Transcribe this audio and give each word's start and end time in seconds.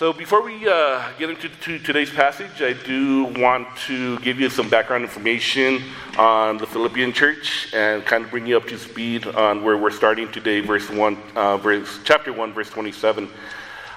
So, 0.00 0.14
before 0.14 0.40
we 0.40 0.66
uh, 0.66 1.12
get 1.18 1.28
into 1.28 1.50
to 1.50 1.78
today's 1.78 2.08
passage, 2.08 2.62
I 2.62 2.72
do 2.72 3.24
want 3.38 3.68
to 3.86 4.18
give 4.20 4.40
you 4.40 4.48
some 4.48 4.70
background 4.70 5.04
information 5.04 5.82
on 6.16 6.56
the 6.56 6.66
Philippian 6.66 7.12
church 7.12 7.68
and 7.74 8.02
kind 8.06 8.24
of 8.24 8.30
bring 8.30 8.46
you 8.46 8.56
up 8.56 8.66
to 8.68 8.78
speed 8.78 9.26
on 9.26 9.62
where 9.62 9.76
we're 9.76 9.90
starting 9.90 10.32
today, 10.32 10.60
verse 10.60 10.88
one, 10.88 11.18
uh, 11.36 11.58
verse 11.58 12.00
chapter 12.02 12.32
one, 12.32 12.54
verse 12.54 12.70
twenty-seven. 12.70 13.28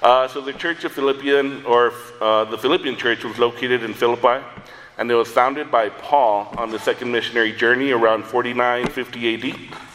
Uh, 0.01 0.27
so, 0.27 0.41
the 0.41 0.51
church 0.51 0.83
of 0.83 0.91
Philippian, 0.91 1.63
or 1.65 1.93
uh, 2.19 2.43
the 2.43 2.57
Philippian 2.57 2.97
church, 2.97 3.23
was 3.23 3.39
located 3.39 3.81
in 3.81 3.93
Philippi, 3.93 4.43
and 4.97 5.09
it 5.09 5.15
was 5.15 5.29
founded 5.29 5.71
by 5.71 5.87
Paul 5.87 6.53
on 6.57 6.69
the 6.69 6.79
second 6.79 7.13
missionary 7.13 7.53
journey 7.53 7.91
around 7.91 8.25
4950 8.25 9.35
AD. 9.35 9.92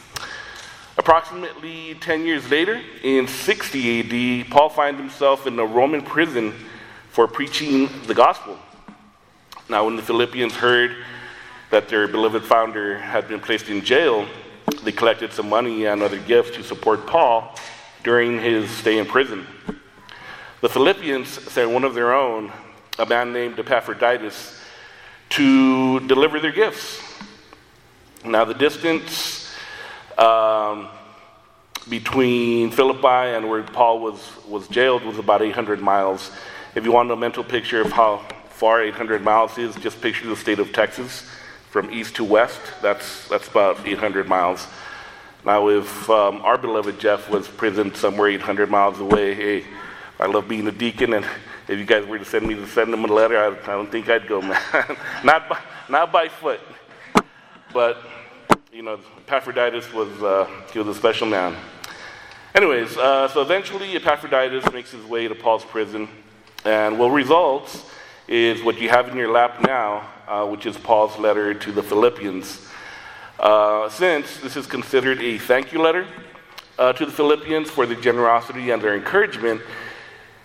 Approximately 0.99 1.95
10 1.95 2.25
years 2.25 2.51
later, 2.51 2.81
in 3.03 3.25
60 3.25 4.43
AD, 4.43 4.51
Paul 4.51 4.67
finds 4.67 4.99
himself 4.99 5.47
in 5.47 5.57
a 5.57 5.65
Roman 5.65 6.01
prison 6.01 6.53
for 7.09 7.25
preaching 7.25 7.89
the 8.05 8.13
gospel. 8.13 8.59
Now, 9.69 9.85
when 9.85 9.95
the 9.95 10.01
Philippians 10.01 10.55
heard 10.55 10.97
that 11.69 11.87
their 11.87 12.05
beloved 12.09 12.43
founder 12.43 12.97
had 12.97 13.29
been 13.29 13.39
placed 13.39 13.69
in 13.69 13.81
jail, 13.81 14.27
they 14.83 14.91
collected 14.91 15.31
some 15.31 15.47
money 15.47 15.85
and 15.85 16.01
other 16.01 16.19
gifts 16.19 16.57
to 16.57 16.63
support 16.63 17.07
Paul 17.07 17.55
during 18.03 18.37
his 18.37 18.69
stay 18.69 18.97
in 18.97 19.05
prison. 19.05 19.47
The 20.59 20.67
Philippians 20.67 21.29
sent 21.29 21.71
one 21.71 21.85
of 21.85 21.95
their 21.95 22.13
own, 22.13 22.51
a 22.97 23.05
man 23.05 23.31
named 23.31 23.57
Epaphroditus, 23.57 24.59
to 25.29 26.01
deliver 26.07 26.41
their 26.41 26.51
gifts. 26.51 27.01
Now, 28.25 28.43
the 28.43 28.53
distance 28.53 29.39
um, 30.19 30.89
between 31.89 32.71
Philippi 32.71 33.35
and 33.35 33.49
where 33.49 33.63
Paul 33.63 33.99
was, 33.99 34.31
was 34.47 34.67
jailed 34.67 35.03
was 35.03 35.17
about 35.17 35.41
800 35.41 35.81
miles. 35.81 36.31
If 36.75 36.85
you 36.85 36.91
want 36.91 37.09
a 37.11 37.15
mental 37.15 37.43
picture 37.43 37.81
of 37.81 37.91
how 37.91 38.25
far 38.49 38.81
800 38.81 39.23
miles 39.23 39.57
is, 39.57 39.75
just 39.75 40.01
picture 40.01 40.27
the 40.27 40.35
state 40.35 40.59
of 40.59 40.71
Texas 40.71 41.27
from 41.69 41.91
east 41.91 42.15
to 42.17 42.23
west. 42.23 42.59
That's, 42.81 43.27
that's 43.27 43.47
about 43.47 43.87
800 43.87 44.27
miles. 44.27 44.67
Now, 45.45 45.69
if 45.69 46.09
um, 46.09 46.41
our 46.41 46.57
beloved 46.57 46.99
Jeff 46.99 47.29
was 47.29 47.47
prisoned 47.47 47.95
somewhere 47.95 48.29
800 48.29 48.69
miles 48.69 48.99
away, 48.99 49.33
hey, 49.33 49.65
I 50.19 50.25
love 50.25 50.47
being 50.47 50.67
a 50.67 50.71
deacon, 50.71 51.13
and 51.13 51.25
if 51.67 51.79
you 51.79 51.85
guys 51.85 52.05
were 52.05 52.19
to 52.19 52.25
send 52.25 52.45
me 52.45 52.55
to 52.55 52.67
send 52.67 52.93
him 52.93 53.05
a 53.05 53.07
letter, 53.07 53.37
I, 53.37 53.47
I 53.47 53.75
don't 53.75 53.89
think 53.89 54.09
I'd 54.09 54.27
go, 54.27 54.41
man. 54.41 54.61
not, 55.23 55.47
by, 55.47 55.59
not 55.87 56.11
by 56.11 56.27
foot. 56.27 56.59
But 57.73 58.03
you 58.73 58.81
know, 58.81 58.99
Epaphroditus 59.17 59.91
was, 59.93 60.09
uh, 60.21 60.49
he 60.73 60.79
was 60.79 60.87
a 60.89 60.95
special 60.95 61.27
man. 61.27 61.55
Anyways, 62.55 62.97
uh, 62.97 63.27
so 63.27 63.41
eventually 63.43 63.95
Epaphroditus 63.95 64.71
makes 64.73 64.89
his 64.89 65.05
way 65.05 65.27
to 65.27 65.35
Paul's 65.35 65.63
prison, 65.63 66.09
and 66.65 66.97
what 66.97 67.09
results 67.09 67.85
is 68.27 68.63
what 68.63 68.81
you 68.81 68.89
have 68.89 69.07
in 69.07 69.15
your 69.15 69.31
lap 69.31 69.61
now, 69.61 70.09
uh, 70.27 70.47
which 70.47 70.65
is 70.65 70.75
Paul's 70.75 71.15
letter 71.19 71.53
to 71.53 71.71
the 71.71 71.83
Philippians. 71.83 72.67
Uh, 73.39 73.87
since 73.89 74.39
this 74.39 74.57
is 74.57 74.65
considered 74.65 75.21
a 75.21 75.37
thank 75.37 75.71
you 75.71 75.79
letter 75.79 76.07
uh, 76.79 76.91
to 76.91 77.05
the 77.05 77.11
Philippians 77.11 77.69
for 77.69 77.85
their 77.85 78.01
generosity 78.01 78.71
and 78.71 78.81
their 78.81 78.95
encouragement, 78.95 79.61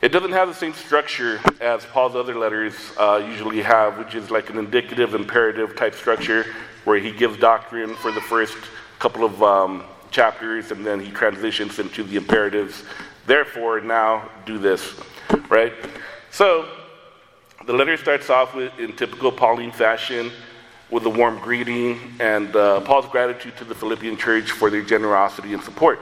it 0.03 0.11
doesn't 0.13 0.33
have 0.33 0.49
the 0.49 0.55
same 0.55 0.75
structure 0.75 1.41
as 1.63 1.87
Paul's 1.87 2.15
other 2.15 2.35
letters 2.35 2.75
uh, 2.99 3.25
usually 3.27 3.63
have, 3.63 3.99
which 3.99 4.15
is 4.15 4.31
like 4.31 4.51
an 4.51 4.59
indicative, 4.59 5.15
imperative 5.15 5.75
type 5.75 5.95
structure 5.95 6.45
where 6.85 6.99
he 6.99 7.13
gives 7.13 7.39
doctrine 7.39 7.95
for 7.95 8.13
the 8.13 8.21
first 8.21 8.59
couple 8.99 9.25
of 9.25 9.43
um, 9.43 9.85
chapters 10.15 10.71
and 10.71 10.87
then 10.87 11.01
he 11.01 11.11
transitions 11.11 11.79
into 11.79 12.05
the 12.05 12.17
imperatives. 12.17 12.85
Therefore, 13.27 13.81
now 13.81 14.31
do 14.47 14.59
this, 14.59 14.95
right? 15.49 15.73
So, 16.31 16.69
the 17.67 17.73
letter 17.73 17.97
starts 17.97 18.31
off 18.31 18.55
with, 18.55 18.79
in 18.79 18.95
typical 18.95 19.33
Pauline 19.33 19.73
fashion 19.73 20.31
with 20.91 21.05
a 21.07 21.11
warm 21.11 21.39
greeting 21.39 21.99
and 22.21 22.55
uh, 22.55 22.81
Paul's 22.81 23.07
gratitude 23.07 23.57
to 23.57 23.65
the 23.65 23.75
Philippian 23.75 24.17
church 24.17 24.51
for 24.53 24.71
their 24.71 24.83
generosity 24.83 25.55
and 25.55 25.63
support. 25.63 25.99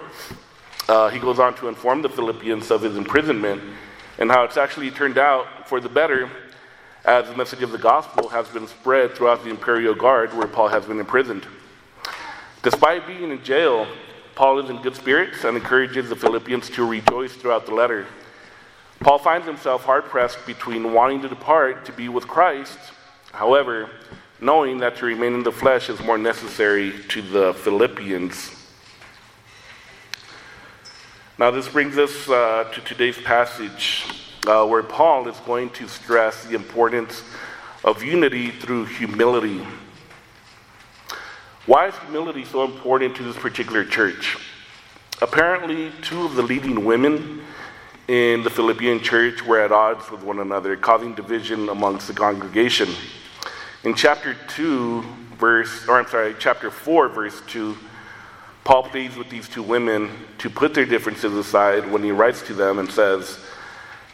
Uh, 0.89 1.09
he 1.09 1.19
goes 1.19 1.39
on 1.39 1.55
to 1.55 1.69
inform 1.69 2.03
the 2.03 2.09
Philippians 2.09 2.71
of 2.71 2.83
his 2.83 2.97
imprisonment 2.97 3.62
and 4.19 4.31
how 4.31 4.43
it's 4.45 4.56
actually 4.56 4.91
turned 4.91 5.19
out 5.19 5.69
for 5.69 5.81
the 5.81 5.89
better 5.89 6.28
as 7.05 7.28
the 7.28 7.37
message 7.37 7.62
of 7.62 7.71
the 7.71 7.78
gospel 7.78 8.28
has 8.28 8.49
been 8.49 8.67
spread 8.67 9.15
throughout 9.15 9.43
the 9.43 9.51
imperial 9.51 9.95
guard 9.95 10.34
where 10.34 10.47
Paul 10.47 10.69
has 10.69 10.84
been 10.84 11.01
imprisoned. 11.01 11.47
Despite 12.62 13.09
being 13.09 13.33
in 13.33 13.43
jail, 13.43 13.89
Paul 14.37 14.61
is 14.61 14.71
in 14.71 14.81
good 14.83 14.95
spirits 14.95 15.43
and 15.45 15.56
encourages 15.56 16.09
the 16.09 16.17
Philippians 16.17 16.71
to 16.71 16.87
rejoice 16.87 17.34
throughout 17.34 17.67
the 17.67 17.75
letter. 17.75 18.06
Paul 19.00 19.19
finds 19.19 19.47
himself 19.47 19.84
hard 19.84 20.05
pressed 20.05 20.47
between 20.47 20.93
wanting 20.93 21.22
to 21.22 21.28
depart 21.28 21.84
to 21.87 21.93
be 21.93 22.09
with 22.09 22.28
Christ, 22.28 22.78
however, 23.33 23.91
knowing 24.41 24.78
that 24.78 24.97
to 24.99 25.06
remain 25.06 25.34
in 25.34 25.43
the 25.43 25.51
flesh 25.51 25.91
is 25.91 26.01
more 26.01 26.19
necessary 26.19 26.95
to 27.09 27.21
the 27.21 27.53
Philippians. 27.55 28.55
Now, 31.39 31.51
this 31.51 31.69
brings 31.69 31.99
us 31.99 32.28
uh, 32.28 32.71
to 32.72 32.81
today's 32.83 33.19
passage 33.19 34.05
uh, 34.47 34.65
where 34.67 34.84
Paul 34.84 35.27
is 35.27 35.37
going 35.39 35.71
to 35.71 35.89
stress 35.89 36.45
the 36.45 36.55
importance 36.55 37.25
of 37.83 38.05
unity 38.05 38.51
through 38.51 38.84
humility. 38.84 39.67
Why 41.65 41.87
is 41.87 41.97
humility 41.99 42.45
so 42.45 42.65
important 42.65 43.15
to 43.17 43.23
this 43.23 43.37
particular 43.37 43.84
church? 43.84 44.37
Apparently, 45.21 45.93
two 46.03 46.25
of 46.25 46.34
the 46.34 46.43
leading 46.43 46.84
women 46.84 47.41
in 48.09 48.43
the 48.43 48.50
Philippian 48.50 48.99
church 48.99 49.45
were 49.45 49.61
at 49.61 49.71
odds 49.71 50.11
with 50.11 50.25
one 50.25 50.41
another, 50.41 50.75
causing 50.77 51.15
division 51.15 51.69
amongst 51.69 52.09
the 52.09 52.15
congregation. 52.15 52.89
In 53.84 53.95
chapter 53.95 54.37
2, 54.49 55.03
verse, 55.39 55.87
or 55.87 56.01
I'm 56.01 56.09
sorry, 56.09 56.34
chapter 56.37 56.69
4, 56.69 57.09
verse 57.11 57.41
2, 57.47 57.77
Paul 58.65 58.83
pleads 58.83 59.17
with 59.17 59.31
these 59.31 59.49
two 59.49 59.62
women 59.62 60.11
to 60.39 60.51
put 60.51 60.75
their 60.75 60.84
differences 60.84 61.33
aside 61.33 61.89
when 61.89 62.03
he 62.03 62.11
writes 62.11 62.43
to 62.49 62.55
them 62.55 62.81
and 62.81 62.91
says, 62.91 63.39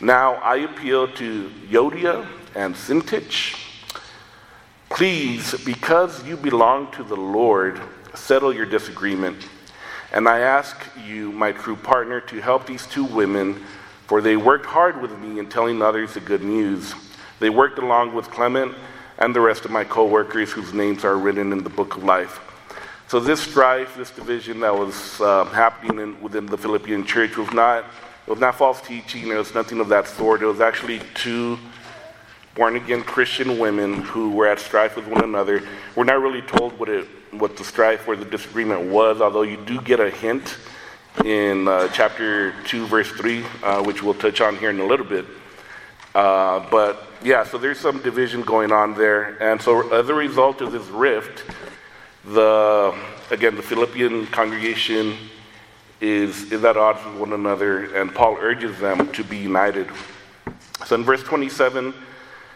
now 0.03 0.35
I 0.35 0.57
appeal 0.57 1.09
to 1.15 1.51
Euodia 1.71 2.27
and 2.55 2.75
Syntyche. 2.75 3.68
Please, 4.91 5.55
because 5.65 6.25
you 6.25 6.37
belong 6.37 6.91
to 6.93 7.05
the 7.05 7.17
Lord, 7.17 7.81
settle 8.15 8.53
your 8.53 8.67
disagreement. 8.67 9.47
And 10.13 10.27
I 10.27 10.41
ask 10.41 10.77
you, 11.07 11.31
my 11.33 11.53
true 11.53 11.77
partner, 11.77 12.21
to 12.23 12.41
help 12.41 12.67
these 12.67 12.87
two 12.87 13.05
women, 13.05 13.63
for 14.07 14.21
they 14.21 14.37
worked 14.37 14.67
hard 14.67 15.01
with 15.01 15.17
me 15.19 15.39
in 15.39 15.49
telling 15.49 15.83
others 15.83 16.15
the 16.15 16.21
good 16.21 16.43
news. 16.43 16.95
They 17.39 17.51
worked 17.51 17.79
along 17.79 18.15
with 18.15 18.31
Clement 18.31 18.75
and 19.19 19.35
the 19.35 19.41
rest 19.41 19.65
of 19.65 19.71
my 19.71 19.85
co 19.85 20.07
workers 20.07 20.51
whose 20.51 20.73
names 20.73 21.05
are 21.05 21.17
written 21.17 21.53
in 21.53 21.63
the 21.63 21.71
book 21.71 21.97
of 21.97 22.05
life. 22.05 22.41
So, 23.09 23.21
this 23.21 23.41
strife, 23.41 23.97
this 23.97 24.11
division 24.11 24.61
that 24.61 24.75
was 24.75 25.21
uh, 25.21 25.45
happening 25.47 25.99
in, 26.01 26.21
within 26.21 26.47
the 26.47 26.59
Philippian 26.59 27.05
church 27.05 27.37
was 27.37 27.53
not 27.53 27.85
it 28.27 28.31
was 28.31 28.41
not 28.41 28.57
false 28.57 28.83
teaching, 28.83 29.29
there 29.29 29.39
was 29.39 29.55
nothing 29.55 29.81
of 29.81 29.89
that 29.89 30.07
sort. 30.07 30.43
It 30.43 30.47
was 30.47 30.61
actually 30.61 31.01
two 31.15 31.59
born 32.59 32.75
again 32.75 33.05
Christian 33.05 33.57
women 33.57 34.03
who 34.03 34.33
were 34.33 34.49
at 34.49 34.59
strife 34.59 34.97
with 34.97 35.07
one 35.07 35.23
another. 35.23 35.63
We're 35.95 36.03
not 36.03 36.21
really 36.21 36.43
told 36.43 36.77
what, 36.77 36.89
it, 36.89 37.07
what 37.31 37.57
the 37.57 37.63
strife 37.63 38.09
or 38.09 38.17
the 38.17 38.25
disagreement 38.25 38.91
was, 38.91 39.21
although 39.21 39.43
you 39.43 39.57
do 39.59 39.81
get 39.81 40.01
a 40.01 40.11
hint 40.11 40.57
in 41.25 41.69
uh, 41.69 41.87
chapter 41.93 42.53
2, 42.65 42.87
verse 42.89 43.09
3, 43.13 43.45
uh, 43.63 43.83
which 43.85 44.03
we'll 44.03 44.13
touch 44.13 44.41
on 44.41 44.57
here 44.57 44.71
in 44.71 44.81
a 44.81 44.85
little 44.85 45.07
bit. 45.07 45.25
Uh, 46.17 46.69
but 46.69 47.05
yeah, 47.23 47.45
so 47.45 47.59
there's 47.59 47.79
some 47.79 48.03
division 48.03 48.43
going 48.43 48.73
on 48.73 48.93
there. 48.95 49.41
And 49.41 49.63
so 49.63 49.95
as 49.95 50.09
a 50.09 50.15
result 50.15 50.61
of 50.61 50.73
this 50.73 50.87
rift, 50.89 51.45
the 52.25 52.93
again, 53.31 53.55
the 53.55 53.63
Philippian 53.63 54.27
congregation 54.27 55.17
is, 56.01 56.51
is 56.51 56.65
at 56.65 56.77
odds 56.77 57.05
with 57.05 57.21
one 57.21 57.35
another, 57.35 57.95
and 57.95 58.13
Paul 58.13 58.37
urges 58.41 58.81
them 58.81 59.13
to 59.13 59.23
be 59.23 59.39
united. 59.39 59.89
So 60.87 60.97
in 60.97 61.05
verse 61.05 61.23
27, 61.23 61.95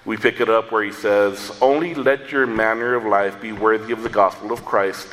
we 0.05 0.17
pick 0.17 0.41
it 0.41 0.49
up 0.49 0.73
where 0.73 0.83
he 0.83 0.93
says, 0.93 1.57
Only 1.61 1.95
let 1.95 2.33
your 2.33 2.47
manner 2.47 2.95
of 2.95 3.05
life 3.05 3.41
be 3.41 3.53
worthy 3.53 3.93
of 3.93 4.03
the 4.03 4.09
gospel 4.09 4.53
of 4.53 4.65
Christ, 4.65 5.09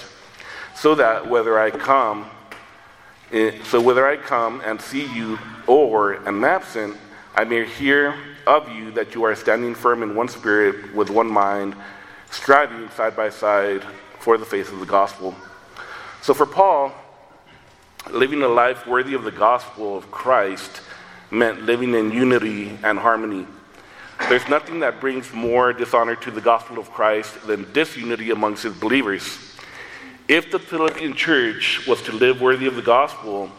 so 0.75 0.95
that 0.95 1.27
whether 1.27 1.59
I 1.59 1.69
come, 1.69 2.29
eh, 3.31 3.51
so 3.65 3.79
whether 3.79 4.07
I 4.07 4.17
come 4.17 4.61
and 4.65 4.81
see 4.81 5.05
you 5.13 5.37
or 5.67 6.27
am 6.27 6.43
absent, 6.43 6.97
I 7.35 7.43
may 7.43 7.65
hear 7.65 8.15
of 8.47 8.67
you 8.69 8.91
that 8.91 9.13
you 9.13 9.23
are 9.23 9.35
standing 9.35 9.75
firm 9.75 10.01
in 10.01 10.15
one 10.15 10.27
spirit, 10.27 10.95
with 10.95 11.09
one 11.11 11.29
mind, 11.29 11.75
striving 12.31 12.89
side 12.89 13.15
by 13.15 13.29
side 13.29 13.83
for 14.19 14.37
the 14.37 14.45
faith 14.45 14.71
of 14.73 14.79
the 14.79 14.85
gospel. 14.85 15.35
So 16.21 16.33
for 16.33 16.45
Paul, 16.45 16.91
living 18.09 18.41
a 18.41 18.47
life 18.47 18.87
worthy 18.87 19.13
of 19.13 19.23
the 19.23 19.31
gospel 19.31 19.97
of 19.97 20.09
Christ 20.09 20.81
meant 21.31 21.63
living 21.63 21.93
in 21.93 22.11
unity 22.11 22.77
and 22.83 22.97
harmony. 22.97 23.45
There's 24.27 24.47
nothing 24.49 24.79
that 24.81 24.99
brings 24.99 25.31
more 25.33 25.71
dishonor 25.71 26.15
to 26.17 26.31
the 26.31 26.41
gospel 26.41 26.77
of 26.77 26.91
Christ 26.91 27.47
than 27.47 27.71
disunity 27.71 28.31
amongst 28.31 28.63
his 28.63 28.73
believers. 28.73 29.55
If 30.27 30.51
the 30.51 30.59
Philippian 30.59 31.13
church 31.13 31.87
was 31.87 32.01
to 32.03 32.11
live 32.11 32.41
worthy 32.41 32.67
of 32.67 32.75
the 32.75 32.81
gospel, 32.81 33.49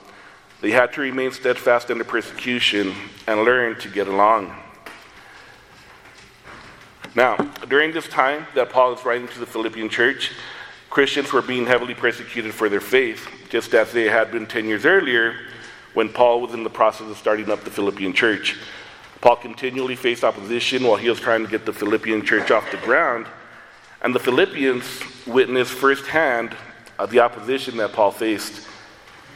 They 0.60 0.70
had 0.70 0.92
to 0.92 1.00
remain 1.00 1.32
steadfast 1.32 1.90
under 1.90 2.04
persecution 2.04 2.94
and 3.26 3.44
learn 3.44 3.78
to 3.80 3.88
get 3.88 4.08
along. 4.08 4.54
Now, 7.14 7.36
during 7.68 7.92
this 7.92 8.06
time 8.08 8.46
that 8.54 8.70
Paul 8.70 8.92
is 8.92 9.04
writing 9.04 9.26
to 9.28 9.38
the 9.40 9.46
Philippian 9.46 9.88
church, 9.88 10.32
Christians 10.90 11.32
were 11.32 11.42
being 11.42 11.66
heavily 11.66 11.94
persecuted 11.94 12.52
for 12.52 12.68
their 12.68 12.80
faith, 12.80 13.26
just 13.48 13.74
as 13.74 13.92
they 13.92 14.04
had 14.04 14.30
been 14.30 14.46
10 14.46 14.66
years 14.66 14.84
earlier 14.84 15.34
when 15.94 16.08
Paul 16.08 16.40
was 16.42 16.52
in 16.52 16.62
the 16.62 16.70
process 16.70 17.08
of 17.10 17.16
starting 17.16 17.50
up 17.50 17.64
the 17.64 17.70
Philippian 17.70 18.12
church. 18.12 18.58
Paul 19.20 19.36
continually 19.36 19.96
faced 19.96 20.24
opposition 20.24 20.84
while 20.84 20.96
he 20.96 21.10
was 21.10 21.20
trying 21.20 21.44
to 21.44 21.50
get 21.50 21.66
the 21.66 21.72
Philippian 21.72 22.24
church 22.24 22.50
off 22.50 22.70
the 22.70 22.78
ground, 22.78 23.26
and 24.02 24.14
the 24.14 24.18
Philippians 24.18 24.86
witnessed 25.26 25.72
firsthand 25.72 26.56
uh, 26.98 27.04
the 27.06 27.20
opposition 27.20 27.76
that 27.76 27.92
Paul 27.92 28.12
faced. 28.12 28.66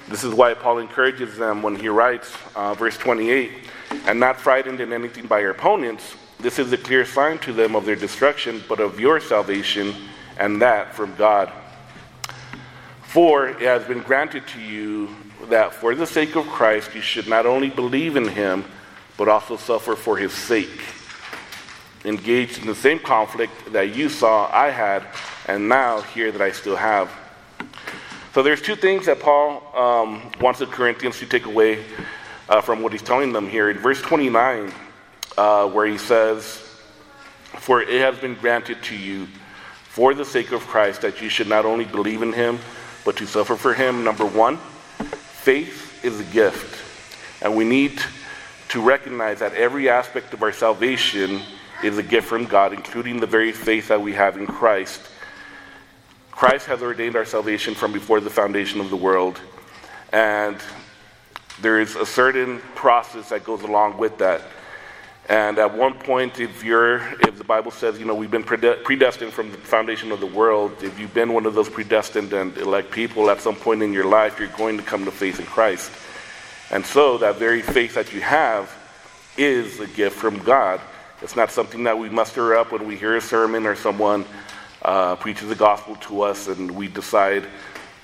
This 0.09 0.25
is 0.25 0.33
why 0.35 0.55
Paul 0.55 0.79
encourages 0.79 1.37
them 1.37 1.63
when 1.63 1.77
he 1.77 1.89
writes, 1.89 2.35
uh, 2.55 2.75
verse 2.75 2.97
28, 2.97 3.53
and 4.07 4.19
not 4.19 4.41
frightened 4.41 4.81
in 4.81 4.93
anything 4.93 5.27
by 5.27 5.41
your 5.41 5.51
opponents. 5.51 6.15
This 6.41 6.59
is 6.59 6.73
a 6.73 6.79
clear 6.79 7.05
sign 7.05 7.39
to 7.39 7.53
them 7.53 7.77
of 7.77 7.85
their 7.85 7.97
destruction, 7.97 8.63
but 8.69 8.81
of 8.81 8.99
your 8.99 9.21
salvation, 9.21 9.95
and 10.39 10.61
that 10.63 10.95
from 10.95 11.15
God. 11.17 11.53
For 13.03 13.49
it 13.49 13.61
has 13.61 13.85
been 13.85 14.01
granted 14.01 14.47
to 14.49 14.61
you 14.61 15.15
that 15.49 15.75
for 15.75 15.95
the 15.95 16.07
sake 16.07 16.37
of 16.37 16.47
Christ 16.49 16.95
you 16.95 17.01
should 17.03 17.29
not 17.29 17.47
only 17.47 17.69
believe 17.69 18.17
in 18.17 18.29
him, 18.29 18.65
but 19.17 19.29
also 19.29 19.57
suffer 19.57 19.97
for 19.97 20.17
his 20.17 20.33
sake. 20.33 20.81
Engaged 22.05 22.59
in 22.59 22.67
the 22.67 22.75
same 22.75 22.99
conflict 22.99 23.73
that 23.73 23.95
you 23.97 24.09
saw 24.09 24.51
I 24.53 24.71
had, 24.71 25.05
and 25.47 25.69
now 25.69 26.03
hear 26.03 26.31
that 26.33 26.43
I 26.43 26.53
still 26.53 26.77
have. 26.77 27.11
So 28.35 28.43
there's 28.43 28.61
two 28.61 28.77
things 28.77 29.07
that 29.07 29.21
Paul 29.21 29.63
um, 29.77 30.33
wants 30.41 30.59
the 30.59 30.67
Corinthians 30.67 31.19
to 31.21 31.27
take 31.27 31.47
away 31.47 31.85
uh, 32.49 32.61
from 32.61 32.83
what 32.83 32.93
he's 32.93 33.03
telling 33.03 33.33
them 33.33 33.49
here. 33.49 33.71
In 33.71 33.79
verse 33.79 34.03
29, 34.03 34.73
uh, 35.39 35.69
where 35.69 35.87
he 35.87 35.99
says, 35.99 36.61
For 37.59 37.81
it 37.81 38.01
has 38.01 38.19
been 38.19 38.35
granted 38.35 38.83
to 38.85 38.97
you 38.97 39.29
for 39.85 40.15
the 40.15 40.25
sake 40.25 40.51
of 40.53 40.63
Christ 40.67 41.03
that 41.03 41.23
you 41.23 41.29
should 41.29 41.49
not 41.49 41.65
only 41.65 41.85
believe 41.85 42.23
in 42.23 42.33
him, 42.33 42.59
but 43.05 43.17
to 43.19 43.27
suffer 43.27 43.55
for 43.55 43.73
him. 43.73 44.03
Number 44.03 44.27
one, 44.27 44.57
faith 44.57 46.05
is 46.05 46.21
a 46.21 46.25
gift. 46.25 46.83
And 47.43 47.57
we 47.57 47.65
need 47.65 48.01
to 48.75 48.81
recognize 48.81 49.39
that 49.39 49.55
every 49.55 49.89
aspect 49.89 50.35
of 50.35 50.43
our 50.43 50.51
salvation 50.51 51.41
is 51.85 51.97
a 51.97 52.03
gift 52.03 52.27
from 52.27 52.45
God, 52.45 52.73
including 52.73 53.21
the 53.21 53.27
very 53.27 53.53
faith 53.53 53.87
that 53.87 54.03
we 54.03 54.13
have 54.15 54.37
in 54.37 54.49
Christ. 54.49 55.01
Christ 56.33 56.67
has 56.67 56.83
ordained 56.83 57.15
our 57.15 57.25
salvation 57.25 57.77
from 57.77 57.93
before 57.93 58.19
the 58.19 58.31
foundation 58.31 58.81
of 58.81 58.91
the 58.91 58.97
world, 58.97 59.41
and 60.13 60.57
there 61.61 61.81
is 61.81 61.95
a 61.95 62.05
certain 62.05 62.59
process 62.75 63.29
that 63.29 63.45
goes 63.45 63.63
along 63.63 63.97
with 63.97 64.19
that. 64.19 64.43
And 65.29 65.57
at 65.61 65.73
one 65.73 65.95
point, 65.95 66.41
if 66.41 66.65
you're, 66.65 66.97
if 67.21 67.39
the 67.39 67.45
Bible 67.45 67.71
says, 67.71 67.97
you 68.01 68.07
know, 68.07 68.15
we've 68.17 68.29
been 68.29 68.43
predestined 68.43 69.33
from 69.33 69.53
the 69.53 69.57
foundation 69.57 70.11
of 70.11 70.19
the 70.19 70.27
world, 70.27 70.83
if 70.83 70.99
you've 70.99 71.15
been 71.15 71.33
one 71.33 71.47
of 71.47 71.55
those 71.55 71.69
predestined 71.69 72.33
and 72.33 72.59
elect 72.59 72.91
people, 72.91 73.31
at 73.31 73.41
some 73.41 73.55
point 73.55 73.85
in 73.85 73.93
your 73.93 74.07
life, 74.07 74.41
you're 74.41 74.49
going 74.49 74.77
to 74.79 74.83
come 74.83 75.05
to 75.05 75.13
faith 75.13 75.39
in 75.39 75.47
Christ. 75.47 75.93
And 76.71 76.85
so, 76.85 77.19
that 77.19 77.37
very 77.37 77.63
faith 77.63 77.95
that 77.95 78.13
you 78.13 78.21
have 78.21 78.71
is 79.37 79.81
a 79.81 79.87
gift 79.87 80.17
from 80.17 80.39
God. 80.39 80.81
It's 81.23 81.37
not 81.37 81.51
something 81.51 81.85
that 81.85 81.99
we 81.99 82.09
muster 82.09 82.57
up 82.57 82.73
when 82.73 82.87
we 82.87 82.97
hear 82.97 83.17
a 83.17 83.21
sermon 83.21 83.67
or 83.67 83.75
someone 83.75 84.25
uh, 84.83 85.17
preaches 85.17 85.49
the 85.49 85.55
gospel 85.55 85.97
to 85.97 86.23
us 86.23 86.49
and 86.49 86.71
we 86.71 86.89
decide, 86.89 87.47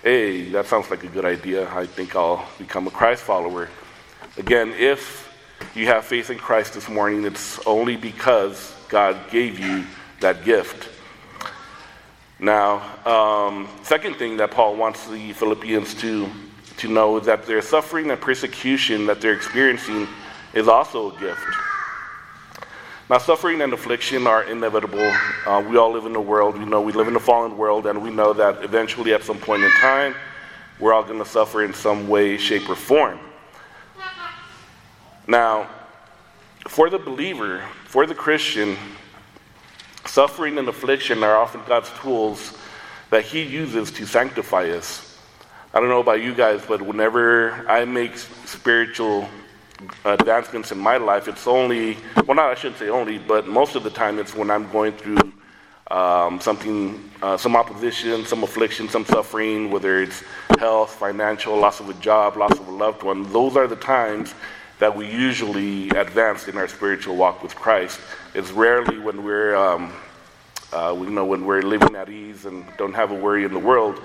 hey, 0.02 0.48
that 0.50 0.66
sounds 0.66 0.90
like 0.90 1.04
a 1.04 1.08
good 1.08 1.24
idea. 1.24 1.70
I 1.74 1.86
think 1.86 2.16
I'll 2.16 2.48
become 2.58 2.86
a 2.86 2.90
Christ 2.90 3.22
follower. 3.22 3.68
Again, 4.38 4.72
if 4.78 5.30
you 5.74 5.86
have 5.86 6.04
faith 6.04 6.30
in 6.30 6.38
Christ 6.38 6.74
this 6.74 6.88
morning, 6.88 7.24
it's 7.24 7.64
only 7.66 7.96
because 7.96 8.74
God 8.88 9.16
gave 9.30 9.58
you 9.58 9.84
that 10.20 10.44
gift. 10.44 10.88
Now, 12.38 12.80
um, 13.04 13.68
second 13.82 14.16
thing 14.16 14.38
that 14.38 14.50
Paul 14.50 14.76
wants 14.76 15.06
the 15.06 15.32
Philippians 15.34 15.94
to, 15.96 16.30
to 16.80 16.88
know 16.88 17.20
that 17.20 17.44
their 17.46 17.62
suffering 17.62 18.10
and 18.10 18.20
persecution 18.20 19.06
that 19.06 19.20
they're 19.20 19.34
experiencing 19.34 20.08
is 20.54 20.66
also 20.66 21.14
a 21.14 21.20
gift. 21.20 21.40
Now, 23.10 23.18
suffering 23.18 23.60
and 23.60 23.72
affliction 23.72 24.26
are 24.26 24.44
inevitable. 24.44 25.12
Uh, 25.46 25.64
we 25.68 25.76
all 25.76 25.92
live 25.92 26.06
in 26.06 26.12
the 26.12 26.20
world. 26.20 26.56
We 26.56 26.64
know 26.64 26.80
we 26.80 26.92
live 26.92 27.08
in 27.08 27.16
a 27.16 27.20
fallen 27.20 27.56
world, 27.58 27.86
and 27.86 28.02
we 28.02 28.10
know 28.10 28.32
that 28.32 28.62
eventually, 28.62 29.12
at 29.12 29.24
some 29.24 29.38
point 29.38 29.62
in 29.62 29.70
time, 29.72 30.14
we're 30.78 30.94
all 30.94 31.02
going 31.02 31.18
to 31.18 31.24
suffer 31.24 31.64
in 31.64 31.74
some 31.74 32.08
way, 32.08 32.38
shape, 32.38 32.68
or 32.70 32.76
form. 32.76 33.18
Now, 35.26 35.68
for 36.68 36.88
the 36.88 36.98
believer, 36.98 37.62
for 37.84 38.06
the 38.06 38.14
Christian, 38.14 38.76
suffering 40.06 40.56
and 40.56 40.68
affliction 40.68 41.22
are 41.22 41.36
often 41.36 41.60
God's 41.66 41.90
tools 42.00 42.56
that 43.10 43.24
He 43.24 43.42
uses 43.42 43.90
to 43.90 44.06
sanctify 44.06 44.70
us. 44.70 45.09
I 45.72 45.78
don't 45.78 45.88
know 45.88 46.00
about 46.00 46.20
you 46.20 46.34
guys, 46.34 46.62
but 46.66 46.82
whenever 46.82 47.52
I 47.68 47.84
make 47.84 48.16
spiritual 48.16 49.28
advancements 50.04 50.72
in 50.72 50.78
my 50.78 50.96
life, 50.96 51.28
it's 51.28 51.46
only, 51.46 51.96
well, 52.26 52.34
not 52.34 52.50
I 52.50 52.56
shouldn't 52.56 52.80
say 52.80 52.88
only, 52.88 53.18
but 53.18 53.46
most 53.46 53.76
of 53.76 53.84
the 53.84 53.90
time 53.90 54.18
it's 54.18 54.34
when 54.34 54.50
I'm 54.50 54.68
going 54.72 54.94
through 54.94 55.32
um, 55.92 56.40
something, 56.40 57.08
uh, 57.22 57.36
some 57.36 57.54
opposition, 57.54 58.26
some 58.26 58.42
affliction, 58.42 58.88
some 58.88 59.04
suffering, 59.04 59.70
whether 59.70 60.02
it's 60.02 60.24
health, 60.58 60.96
financial, 60.96 61.56
loss 61.56 61.78
of 61.78 61.88
a 61.88 61.94
job, 61.94 62.36
loss 62.36 62.58
of 62.58 62.66
a 62.66 62.72
loved 62.72 63.04
one. 63.04 63.32
Those 63.32 63.56
are 63.56 63.68
the 63.68 63.76
times 63.76 64.34
that 64.80 64.96
we 64.96 65.08
usually 65.08 65.88
advance 65.90 66.48
in 66.48 66.56
our 66.56 66.66
spiritual 66.66 67.14
walk 67.14 67.44
with 67.44 67.54
Christ. 67.54 68.00
It's 68.34 68.50
rarely 68.50 68.98
when 68.98 69.22
we're, 69.22 69.54
um, 69.54 69.92
uh, 70.72 70.96
we 70.98 71.06
know, 71.06 71.26
when 71.26 71.44
we're 71.44 71.62
living 71.62 71.94
at 71.94 72.08
ease 72.08 72.44
and 72.44 72.64
don't 72.76 72.94
have 72.94 73.12
a 73.12 73.14
worry 73.14 73.44
in 73.44 73.52
the 73.52 73.60
world 73.60 74.02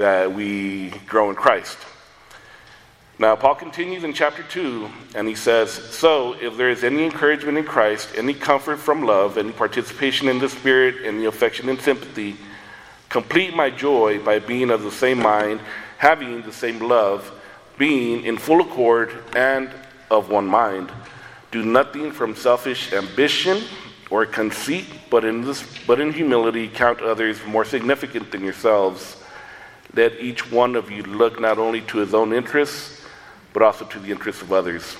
that 0.00 0.32
we 0.32 0.88
grow 1.06 1.28
in 1.28 1.36
Christ. 1.36 1.76
Now, 3.18 3.36
Paul 3.36 3.54
continues 3.54 4.02
in 4.02 4.14
chapter 4.14 4.42
2, 4.42 4.88
and 5.14 5.28
he 5.28 5.34
says, 5.34 5.70
So, 5.72 6.32
if 6.40 6.56
there 6.56 6.70
is 6.70 6.84
any 6.84 7.04
encouragement 7.04 7.58
in 7.58 7.64
Christ, 7.64 8.08
any 8.16 8.32
comfort 8.32 8.78
from 8.78 9.02
love, 9.02 9.36
any 9.36 9.52
participation 9.52 10.26
in 10.28 10.38
the 10.38 10.48
Spirit, 10.48 11.04
any 11.04 11.26
affection 11.26 11.68
and 11.68 11.78
sympathy, 11.78 12.38
complete 13.10 13.54
my 13.54 13.68
joy 13.68 14.18
by 14.24 14.38
being 14.38 14.70
of 14.70 14.84
the 14.84 14.90
same 14.90 15.18
mind, 15.18 15.60
having 15.98 16.40
the 16.40 16.52
same 16.52 16.78
love, 16.78 17.30
being 17.76 18.24
in 18.24 18.38
full 18.38 18.62
accord 18.62 19.12
and 19.36 19.70
of 20.10 20.30
one 20.30 20.46
mind. 20.46 20.90
Do 21.50 21.62
nothing 21.62 22.10
from 22.10 22.34
selfish 22.34 22.94
ambition 22.94 23.64
or 24.08 24.24
conceit, 24.24 24.86
but 25.10 25.26
in, 25.26 25.42
this, 25.42 25.62
but 25.86 26.00
in 26.00 26.10
humility 26.10 26.68
count 26.68 27.02
others 27.02 27.44
more 27.44 27.66
significant 27.66 28.32
than 28.32 28.42
yourselves. 28.42 29.18
Let 29.94 30.20
each 30.20 30.50
one 30.50 30.76
of 30.76 30.90
you 30.90 31.02
look 31.02 31.40
not 31.40 31.58
only 31.58 31.80
to 31.82 31.98
his 31.98 32.14
own 32.14 32.32
interests, 32.32 33.04
but 33.52 33.62
also 33.62 33.84
to 33.86 33.98
the 33.98 34.10
interests 34.10 34.42
of 34.42 34.52
others. 34.52 34.96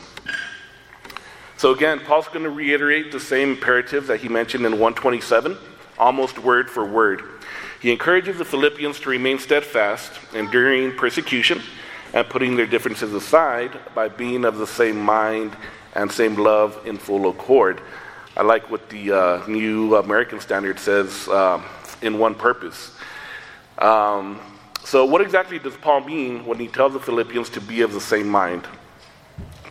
So 1.56 1.72
again, 1.72 2.00
Paul's 2.00 2.26
going 2.28 2.44
to 2.44 2.50
reiterate 2.50 3.12
the 3.12 3.20
same 3.20 3.50
imperatives 3.50 4.08
that 4.08 4.20
he 4.20 4.28
mentioned 4.28 4.64
in 4.64 4.72
127, 4.72 5.56
almost 5.98 6.38
word 6.38 6.70
for 6.70 6.84
word. 6.84 7.22
He 7.80 7.92
encourages 7.92 8.38
the 8.38 8.44
Philippians 8.44 8.98
to 9.00 9.10
remain 9.10 9.38
steadfast, 9.38 10.12
enduring 10.34 10.96
persecution, 10.96 11.62
and 12.12 12.28
putting 12.28 12.56
their 12.56 12.66
differences 12.66 13.12
aside 13.14 13.78
by 13.94 14.08
being 14.08 14.44
of 14.44 14.58
the 14.58 14.66
same 14.66 14.98
mind 14.98 15.56
and 15.94 16.10
same 16.10 16.34
love 16.34 16.80
in 16.86 16.96
full 16.98 17.28
accord. 17.28 17.80
I 18.36 18.42
like 18.42 18.70
what 18.70 18.88
the 18.88 19.12
uh, 19.12 19.46
New 19.46 19.96
American 19.96 20.40
Standard 20.40 20.78
says 20.78 21.28
uh, 21.28 21.62
in 22.02 22.18
one 22.18 22.34
purpose. 22.34 22.96
Um, 23.78 24.40
so, 24.84 25.04
what 25.04 25.20
exactly 25.20 25.58
does 25.58 25.76
Paul 25.76 26.00
mean 26.00 26.44
when 26.44 26.58
he 26.58 26.66
tells 26.66 26.94
the 26.94 27.00
Philippians 27.00 27.50
to 27.50 27.60
be 27.60 27.82
of 27.82 27.92
the 27.92 28.00
same 28.00 28.28
mind? 28.28 28.66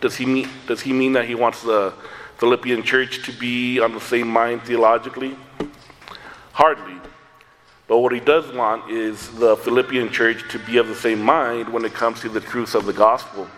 Does 0.00 0.16
he 0.16 0.24
mean, 0.24 0.48
does 0.66 0.80
he 0.80 0.92
mean 0.92 1.12
that 1.12 1.26
he 1.26 1.34
wants 1.34 1.62
the 1.62 1.92
Philippian 2.38 2.82
church 2.82 3.24
to 3.26 3.32
be 3.32 3.80
on 3.80 3.92
the 3.92 4.00
same 4.00 4.28
mind 4.28 4.62
theologically? 4.62 5.36
Hardly. 6.52 6.96
But 7.86 7.98
what 7.98 8.12
he 8.12 8.20
does 8.20 8.50
want 8.54 8.90
is 8.90 9.28
the 9.32 9.56
Philippian 9.56 10.10
church 10.10 10.48
to 10.52 10.58
be 10.60 10.78
of 10.78 10.88
the 10.88 10.94
same 10.94 11.20
mind 11.20 11.68
when 11.68 11.84
it 11.84 11.92
comes 11.92 12.20
to 12.20 12.28
the 12.28 12.40
truths 12.40 12.74
of 12.74 12.86
the 12.86 12.92
gospel. 12.92 13.48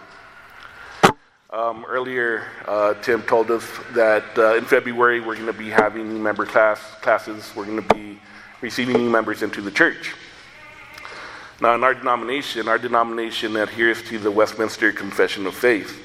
Um, 1.51 1.85
earlier, 1.87 2.47
uh, 2.67 2.95
Tim 2.95 3.23
told 3.23 3.51
us 3.51 3.69
that 3.93 4.25
uh, 4.39 4.57
in 4.57 4.65
February 4.65 5.21
we're 5.21 5.35
going 5.35 5.47
to 5.47 5.53
be 5.53 5.69
having 5.69 6.09
new 6.09 6.19
member 6.19 6.47
class, 6.47 6.81
classes. 7.03 7.53
We're 7.55 7.67
going 7.67 7.87
to 7.87 7.95
be 7.95 8.19
receiving 8.63 8.97
new 8.97 9.11
members 9.11 9.43
into 9.43 9.61
the 9.61 9.71
church. 9.71 10.15
Now, 11.63 11.77
in 11.77 11.85
our 11.85 11.95
denomination, 11.95 12.67
our 12.67 12.77
denomination 12.77 13.55
adheres 13.55 14.03
to 14.09 14.19
the 14.19 14.33
Westminster 14.33 14.91
Confession 14.91 15.47
of 15.47 15.55
Faith. 15.55 15.97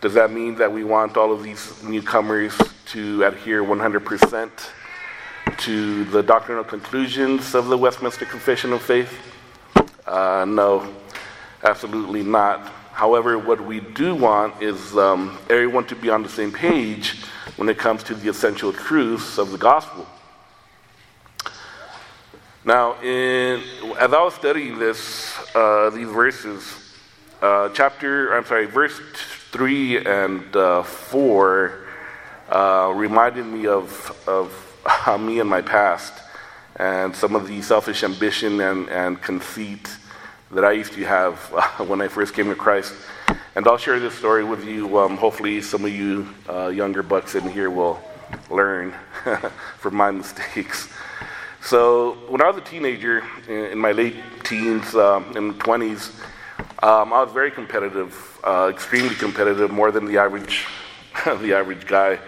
Does 0.00 0.14
that 0.14 0.32
mean 0.32 0.56
that 0.56 0.72
we 0.72 0.82
want 0.82 1.16
all 1.16 1.30
of 1.30 1.44
these 1.44 1.80
newcomers 1.84 2.52
to 2.86 3.22
adhere 3.22 3.62
100% 3.62 4.50
to 5.58 6.04
the 6.06 6.20
doctrinal 6.20 6.64
conclusions 6.64 7.54
of 7.54 7.68
the 7.68 7.78
Westminster 7.78 8.24
Confession 8.24 8.72
of 8.72 8.82
Faith? 8.82 9.16
Uh, 10.04 10.44
no, 10.48 10.92
absolutely 11.62 12.24
not. 12.24 12.66
However, 12.90 13.38
what 13.38 13.60
we 13.60 13.78
do 13.78 14.16
want 14.16 14.60
is 14.60 14.96
um, 14.96 15.38
everyone 15.48 15.84
to 15.86 15.94
be 15.94 16.10
on 16.10 16.24
the 16.24 16.28
same 16.28 16.50
page 16.50 17.20
when 17.54 17.68
it 17.68 17.78
comes 17.78 18.02
to 18.02 18.16
the 18.16 18.28
essential 18.28 18.72
truths 18.72 19.38
of 19.38 19.52
the 19.52 19.58
gospel. 19.58 20.08
Now, 22.64 22.94
in, 23.02 23.60
as 23.98 24.12
I 24.12 24.22
was 24.22 24.34
studying 24.34 24.78
this, 24.78 25.36
uh, 25.52 25.90
these 25.90 26.06
verses, 26.06 26.62
uh, 27.40 27.70
chapter, 27.70 28.36
I'm 28.36 28.44
sorry, 28.44 28.66
verse 28.66 29.00
3 29.50 30.06
and 30.06 30.56
uh, 30.56 30.84
4 30.84 31.86
uh, 32.48 32.92
reminded 32.94 33.46
me 33.46 33.66
of, 33.66 34.16
of 34.28 34.52
me 35.20 35.40
and 35.40 35.50
my 35.50 35.60
past 35.60 36.12
and 36.76 37.16
some 37.16 37.34
of 37.34 37.48
the 37.48 37.60
selfish 37.62 38.04
ambition 38.04 38.60
and, 38.60 38.88
and 38.90 39.20
conceit 39.20 39.90
that 40.52 40.64
I 40.64 40.70
used 40.70 40.92
to 40.92 41.04
have 41.04 41.38
when 41.88 42.00
I 42.00 42.06
first 42.06 42.32
came 42.32 42.48
to 42.48 42.54
Christ. 42.54 42.94
And 43.56 43.66
I'll 43.66 43.76
share 43.76 43.98
this 43.98 44.14
story 44.14 44.44
with 44.44 44.64
you. 44.64 45.00
Um, 45.00 45.16
hopefully, 45.16 45.62
some 45.62 45.84
of 45.84 45.90
you 45.90 46.28
uh, 46.48 46.68
younger 46.68 47.02
bucks 47.02 47.34
in 47.34 47.50
here 47.50 47.70
will 47.70 48.00
learn 48.50 48.94
from 49.78 49.96
my 49.96 50.12
mistakes. 50.12 50.88
So, 51.64 52.14
when 52.28 52.42
I 52.42 52.48
was 52.48 52.56
a 52.56 52.60
teenager, 52.60 53.22
in, 53.46 53.78
my 53.78 53.92
late 53.92 54.16
teens 54.42 54.96
um, 54.96 55.36
and 55.36 55.54
20s, 55.60 56.12
um, 56.82 57.12
I 57.12 57.22
was 57.22 57.32
very 57.32 57.52
competitive, 57.52 58.40
uh, 58.42 58.68
extremely 58.68 59.14
competitive, 59.14 59.70
more 59.70 59.92
than 59.92 60.04
the 60.04 60.18
average, 60.18 60.66
the 61.24 61.54
average 61.54 61.86
guy. 61.86 62.18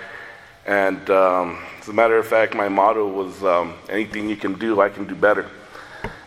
And 0.67 1.11
um, 1.11 1.59
as 1.81 1.89
a 1.89 1.93
matter 1.93 2.17
of 2.17 2.29
fact, 2.29 2.55
my 2.55 2.69
motto 2.69 3.09
was 3.09 3.43
um, 3.43 3.75
anything 3.89 4.29
you 4.29 4.37
can 4.37 4.57
do, 4.57 4.81
I 4.81 4.89
can 4.89 5.05
do 5.05 5.17
better. 5.17 5.51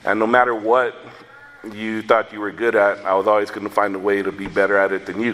And 0.03 0.19
no 0.19 0.27
matter 0.27 0.53
what 0.53 0.93
you 1.71 2.01
thought 2.01 2.33
you 2.33 2.41
were 2.41 2.51
good 2.51 2.75
at, 2.75 2.97
I 3.05 3.13
was 3.13 3.25
always 3.25 3.49
going 3.49 3.65
to 3.65 3.73
find 3.73 3.95
a 3.95 3.99
way 3.99 4.21
to 4.21 4.33
be 4.33 4.47
better 4.47 4.77
at 4.77 4.91
it 4.91 5.05
than 5.05 5.21
you. 5.21 5.33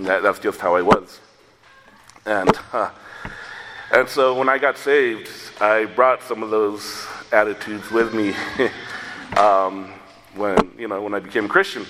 That, 0.00 0.22
that's 0.22 0.38
just 0.38 0.60
how 0.60 0.76
I 0.76 0.82
was. 0.82 1.18
And 2.26 2.50
uh, 2.74 2.90
and 3.96 4.06
so 4.06 4.34
when 4.34 4.46
I 4.46 4.58
got 4.58 4.76
saved, 4.76 5.30
I 5.58 5.86
brought 5.86 6.22
some 6.22 6.42
of 6.42 6.50
those 6.50 7.06
attitudes 7.32 7.90
with 7.90 8.12
me 8.12 8.34
um, 9.38 9.90
when, 10.34 10.70
you 10.78 10.86
know, 10.86 11.00
when 11.00 11.14
I 11.14 11.18
became 11.18 11.46
a 11.46 11.48
Christian. 11.48 11.86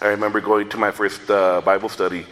I 0.00 0.06
remember 0.06 0.40
going 0.40 0.68
to 0.68 0.76
my 0.76 0.92
first 0.92 1.28
uh, 1.28 1.60
Bible 1.62 1.88
study, 1.88 2.24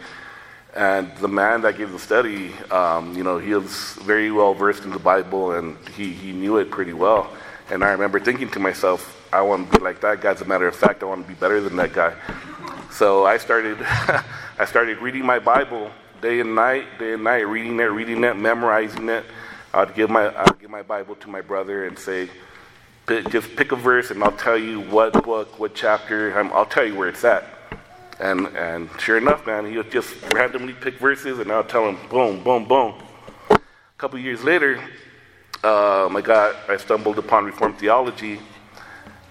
and 0.73 1.13
the 1.17 1.27
man 1.27 1.63
that 1.63 1.77
gave 1.77 1.91
the 1.91 1.99
study, 1.99 2.53
um, 2.71 3.17
you 3.17 3.25
know, 3.25 3.39
he 3.39 3.53
was 3.53 3.95
very 4.03 4.31
well 4.31 4.53
versed 4.53 4.85
in 4.85 4.91
the 4.91 4.99
Bible, 4.99 5.51
and 5.51 5.75
he, 5.89 6.13
he 6.13 6.31
knew 6.31 6.55
it 6.55 6.71
pretty 6.71 6.93
well. 6.93 7.29
And 7.69 7.83
I 7.83 7.91
remember 7.91 8.21
thinking 8.21 8.49
to 8.51 8.59
myself, 8.61 9.29
I 9.33 9.41
want 9.41 9.69
to 9.69 9.79
be 9.79 9.83
like 9.83 9.99
that 9.99 10.21
guy. 10.21 10.31
As 10.31 10.39
a 10.39 10.45
matter 10.45 10.67
of 10.67 10.77
fact, 10.77 11.03
I 11.03 11.07
want 11.07 11.23
to 11.23 11.27
be 11.27 11.37
better 11.37 11.59
than 11.59 11.75
that 11.75 11.91
guy. 11.91 12.13
So 12.89 13.25
I 13.25 13.35
started, 13.37 13.79
I 13.83 14.63
started 14.65 14.99
reading 14.99 15.25
my 15.25 15.39
Bible 15.39 15.91
day 16.21 16.39
and 16.39 16.55
night, 16.55 16.85
day 16.99 17.13
and 17.13 17.23
night, 17.23 17.47
reading 17.47 17.77
that, 17.77 17.91
reading 17.91 18.21
that, 18.21 18.37
memorizing 18.37 19.09
it. 19.09 19.25
I'd 19.73 19.93
give 19.95 20.09
my, 20.09 20.35
I'd 20.35 20.59
give 20.59 20.69
my 20.69 20.81
Bible 20.81 21.15
to 21.15 21.29
my 21.29 21.41
brother 21.41 21.85
and 21.85 21.97
say, 21.97 22.29
just 23.29 23.55
pick 23.55 23.71
a 23.71 23.75
verse 23.75 24.09
and 24.11 24.23
I'll 24.23 24.31
tell 24.31 24.57
you 24.57 24.81
what 24.81 25.13
book, 25.23 25.59
what 25.59 25.75
chapter, 25.75 26.37
i 26.37 26.41
will 26.41 26.65
tell 26.65 26.85
you 26.85 26.95
where 26.95 27.09
it's 27.09 27.23
at. 27.23 27.45
And, 28.19 28.47
and 28.55 28.89
sure 28.99 29.17
enough, 29.17 29.45
man, 29.45 29.69
he 29.69 29.77
would 29.77 29.91
just 29.91 30.15
randomly 30.31 30.73
pick 30.73 30.95
verses 30.95 31.39
and 31.39 31.51
I'll 31.51 31.63
tell 31.63 31.87
him, 31.87 31.97
boom, 32.09 32.43
boom, 32.43 32.65
boom. 32.65 32.95
A 33.49 33.59
couple 33.97 34.17
years 34.19 34.43
later, 34.43 34.77
um, 35.63 36.15
I 36.15 36.21
got, 36.23 36.69
I 36.69 36.77
stumbled 36.77 37.19
upon 37.19 37.45
Reformed 37.45 37.77
theology. 37.77 38.39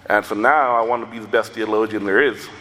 And 0.07 0.25
so 0.25 0.35
now 0.35 0.77
I 0.77 0.83
want 0.83 1.05
to 1.05 1.11
be 1.11 1.19
the 1.19 1.29
best 1.29 1.53
theologian 1.53 2.05
there 2.05 2.23
is. 2.23 2.49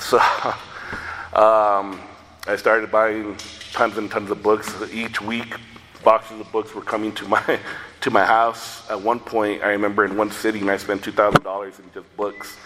So, 0.00 0.18
um, 1.32 1.98
I 2.46 2.56
started 2.56 2.90
buying 2.90 3.38
tons 3.72 3.96
and 3.96 4.10
tons 4.10 4.30
of 4.30 4.42
books. 4.42 4.74
Each 4.92 5.18
week, 5.22 5.56
boxes 6.02 6.40
of 6.40 6.52
books 6.52 6.74
were 6.74 6.82
coming 6.82 7.14
to 7.14 7.26
my 7.26 7.58
to 8.02 8.10
my 8.10 8.24
house. 8.24 8.88
At 8.90 9.00
one 9.00 9.18
point, 9.18 9.62
I 9.62 9.68
remember 9.68 10.04
in 10.04 10.14
one 10.18 10.30
sitting, 10.30 10.68
I 10.68 10.76
spent 10.76 11.02
two 11.02 11.12
thousand 11.12 11.42
dollars 11.42 11.78
in 11.78 11.90
just 11.94 12.14
books, 12.18 12.58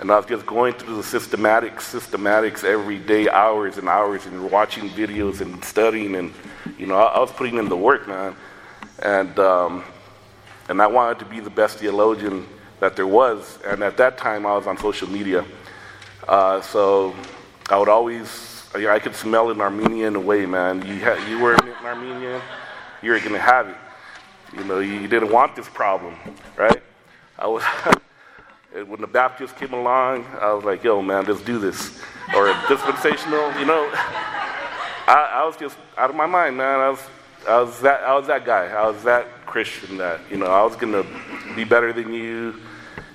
and 0.00 0.10
I 0.10 0.16
was 0.16 0.24
just 0.24 0.46
going 0.46 0.72
through 0.72 0.96
the 0.96 1.02
systematics, 1.02 1.80
systematics 1.80 2.64
every 2.64 2.98
day, 2.98 3.28
hours 3.28 3.76
and 3.76 3.90
hours, 3.90 4.24
and 4.24 4.50
watching 4.50 4.88
videos 4.88 5.42
and 5.42 5.62
studying, 5.62 6.14
and 6.14 6.32
you 6.78 6.86
know, 6.86 6.96
I, 6.96 7.16
I 7.16 7.20
was 7.20 7.30
putting 7.30 7.58
in 7.58 7.68
the 7.68 7.76
work, 7.76 8.08
man, 8.08 8.34
and 9.02 9.38
um, 9.38 9.84
and 10.70 10.80
I 10.80 10.86
wanted 10.86 11.18
to 11.18 11.26
be 11.26 11.40
the 11.40 11.50
best 11.50 11.76
theologian 11.76 12.46
that 12.80 12.96
there 12.96 13.06
was. 13.06 13.58
And 13.66 13.82
at 13.82 13.98
that 13.98 14.16
time, 14.16 14.46
I 14.46 14.56
was 14.56 14.66
on 14.66 14.78
social 14.78 15.10
media, 15.10 15.44
uh, 16.26 16.62
so 16.62 17.14
I 17.68 17.76
would 17.76 17.90
always 17.90 18.53
I 18.74 18.98
could 18.98 19.14
smell 19.14 19.50
an 19.50 19.60
Arminian 19.60 20.16
away, 20.16 20.46
man. 20.46 20.84
You, 20.84 20.98
ha- 20.98 21.24
you 21.28 21.38
were 21.38 21.54
an 21.54 21.68
Arminian, 21.84 22.42
you 23.02 23.12
were 23.12 23.20
going 23.20 23.32
to 23.32 23.38
have 23.38 23.68
it. 23.68 23.76
You 24.56 24.64
know, 24.64 24.80
you 24.80 25.06
didn't 25.06 25.30
want 25.30 25.54
this 25.54 25.68
problem, 25.68 26.16
right? 26.56 26.82
I 27.38 27.46
was, 27.46 27.62
when 28.86 29.00
the 29.00 29.06
Baptists 29.06 29.52
came 29.52 29.74
along, 29.74 30.26
I 30.40 30.52
was 30.52 30.64
like, 30.64 30.82
yo, 30.82 31.02
man, 31.02 31.24
let's 31.24 31.42
do 31.42 31.60
this. 31.60 32.00
Or 32.34 32.46
dispensational, 32.68 33.52
you 33.60 33.64
know. 33.64 33.88
I, 35.06 35.42
I 35.42 35.44
was 35.46 35.56
just 35.56 35.76
out 35.96 36.10
of 36.10 36.16
my 36.16 36.26
mind, 36.26 36.56
man. 36.56 36.80
I 36.80 36.88
was, 36.88 37.00
I 37.46 37.60
was 37.60 37.80
that, 37.82 38.02
I 38.02 38.14
was 38.16 38.26
that 38.26 38.44
guy. 38.44 38.66
I 38.66 38.88
was 38.88 39.04
that 39.04 39.28
Christian 39.46 39.98
that, 39.98 40.20
you 40.30 40.36
know, 40.36 40.46
I 40.46 40.64
was 40.64 40.74
going 40.74 40.92
to 40.92 41.06
be 41.54 41.62
better 41.62 41.92
than 41.92 42.12
you. 42.12 42.56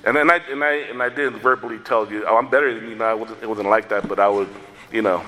And 0.06 0.16
then 0.16 0.32
I, 0.32 0.38
and 0.50 0.64
I, 0.64 0.74
and 0.92 1.04
I 1.04 1.10
did 1.10 1.34
verbally 1.38 1.78
tell 1.80 2.10
you, 2.10 2.26
oh, 2.28 2.38
I'm 2.38 2.50
better 2.50 2.74
than 2.74 2.90
you. 2.90 2.96
No, 2.96 3.12
it 3.12 3.20
wasn't, 3.20 3.44
it 3.44 3.50
wasn't 3.50 3.70
like 3.70 3.90
that, 3.90 4.08
but 4.08 4.20
I 4.20 4.30
would 4.30 4.50
you 4.92 5.02
know. 5.02 5.24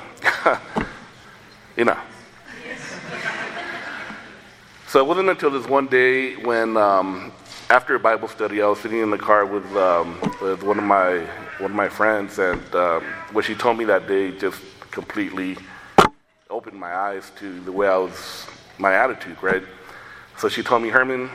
you 1.77 1.85
know. 1.85 1.97
So 4.87 4.99
it 4.99 5.07
wasn't 5.07 5.29
until 5.29 5.51
this 5.51 5.67
one 5.67 5.87
day 5.87 6.35
when, 6.35 6.75
um, 6.75 7.31
after 7.69 7.95
a 7.95 7.99
Bible 7.99 8.27
study, 8.27 8.61
I 8.61 8.67
was 8.67 8.79
sitting 8.79 8.99
in 8.99 9.09
the 9.09 9.17
car 9.17 9.45
with, 9.45 9.65
um, 9.77 10.19
with 10.41 10.63
one 10.63 10.77
of 10.77 10.83
my 10.83 11.25
one 11.59 11.71
of 11.71 11.77
my 11.77 11.89
friends, 11.89 12.39
and 12.39 12.75
um, 12.75 13.03
what 13.33 13.45
she 13.45 13.53
told 13.53 13.77
me 13.77 13.85
that 13.85 14.07
day 14.07 14.31
just 14.31 14.59
completely 14.89 15.55
opened 16.49 16.77
my 16.77 16.93
eyes 16.93 17.31
to 17.37 17.59
the 17.61 17.71
way 17.71 17.87
I 17.87 17.97
was, 17.97 18.47
my 18.79 18.95
attitude, 18.95 19.37
right? 19.43 19.63
So 20.37 20.49
she 20.49 20.63
told 20.63 20.81
me, 20.81 20.89
Herman, 20.89 21.29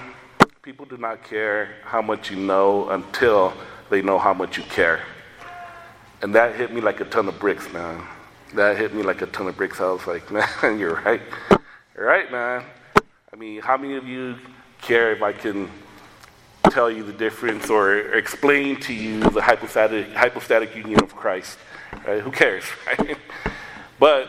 people 0.66 0.84
do 0.84 0.98
not 0.98 1.22
care 1.22 1.76
how 1.84 2.02
much 2.02 2.30
you 2.30 2.36
know 2.36 2.90
until 2.90 3.54
they 3.88 4.02
know 4.02 4.18
how 4.18 4.34
much 4.34 4.58
you 4.58 4.64
care. 4.64 5.00
And 6.20 6.34
that 6.34 6.56
hit 6.56 6.74
me 6.74 6.80
like 6.80 7.00
a 7.00 7.04
ton 7.04 7.28
of 7.28 7.38
bricks, 7.38 7.72
man 7.72 8.04
that 8.54 8.76
hit 8.76 8.94
me 8.94 9.02
like 9.02 9.22
a 9.22 9.26
ton 9.26 9.46
of 9.46 9.56
bricks. 9.56 9.80
I 9.80 9.90
was 9.90 10.06
like, 10.06 10.30
man, 10.62 10.78
you're 10.78 11.00
right. 11.02 11.20
You're 11.94 12.06
right, 12.06 12.30
man. 12.30 12.64
I 13.32 13.36
mean, 13.36 13.60
how 13.60 13.76
many 13.76 13.96
of 13.96 14.06
you 14.06 14.36
care 14.80 15.12
if 15.12 15.22
I 15.22 15.32
can 15.32 15.70
tell 16.70 16.90
you 16.90 17.02
the 17.02 17.12
difference 17.12 17.70
or 17.70 17.96
explain 18.14 18.80
to 18.80 18.92
you 18.92 19.20
the 19.20 19.42
hypostatic, 19.42 20.12
hypostatic 20.12 20.74
union 20.74 21.02
of 21.02 21.14
Christ? 21.14 21.58
Right? 22.06 22.20
Who 22.20 22.30
cares, 22.30 22.64
right? 22.86 23.16
But 23.98 24.28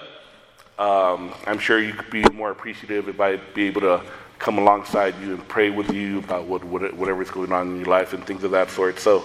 um, 0.77 1.33
I'm 1.45 1.59
sure 1.59 1.79
you 1.79 1.93
could 1.93 2.11
be 2.11 2.23
more 2.33 2.51
appreciative 2.51 3.09
if 3.09 3.19
I'd 3.19 3.53
be 3.53 3.67
able 3.67 3.81
to 3.81 4.01
come 4.39 4.57
alongside 4.57 5.19
you 5.21 5.33
and 5.33 5.47
pray 5.47 5.69
with 5.69 5.91
you 5.91 6.19
about 6.19 6.45
what, 6.45 6.63
what, 6.63 6.93
whatever's 6.93 7.31
going 7.31 7.51
on 7.51 7.69
in 7.69 7.77
your 7.77 7.85
life 7.85 8.13
and 8.13 8.25
things 8.25 8.43
of 8.43 8.51
that 8.51 8.69
sort. 8.69 8.99
So 8.99 9.23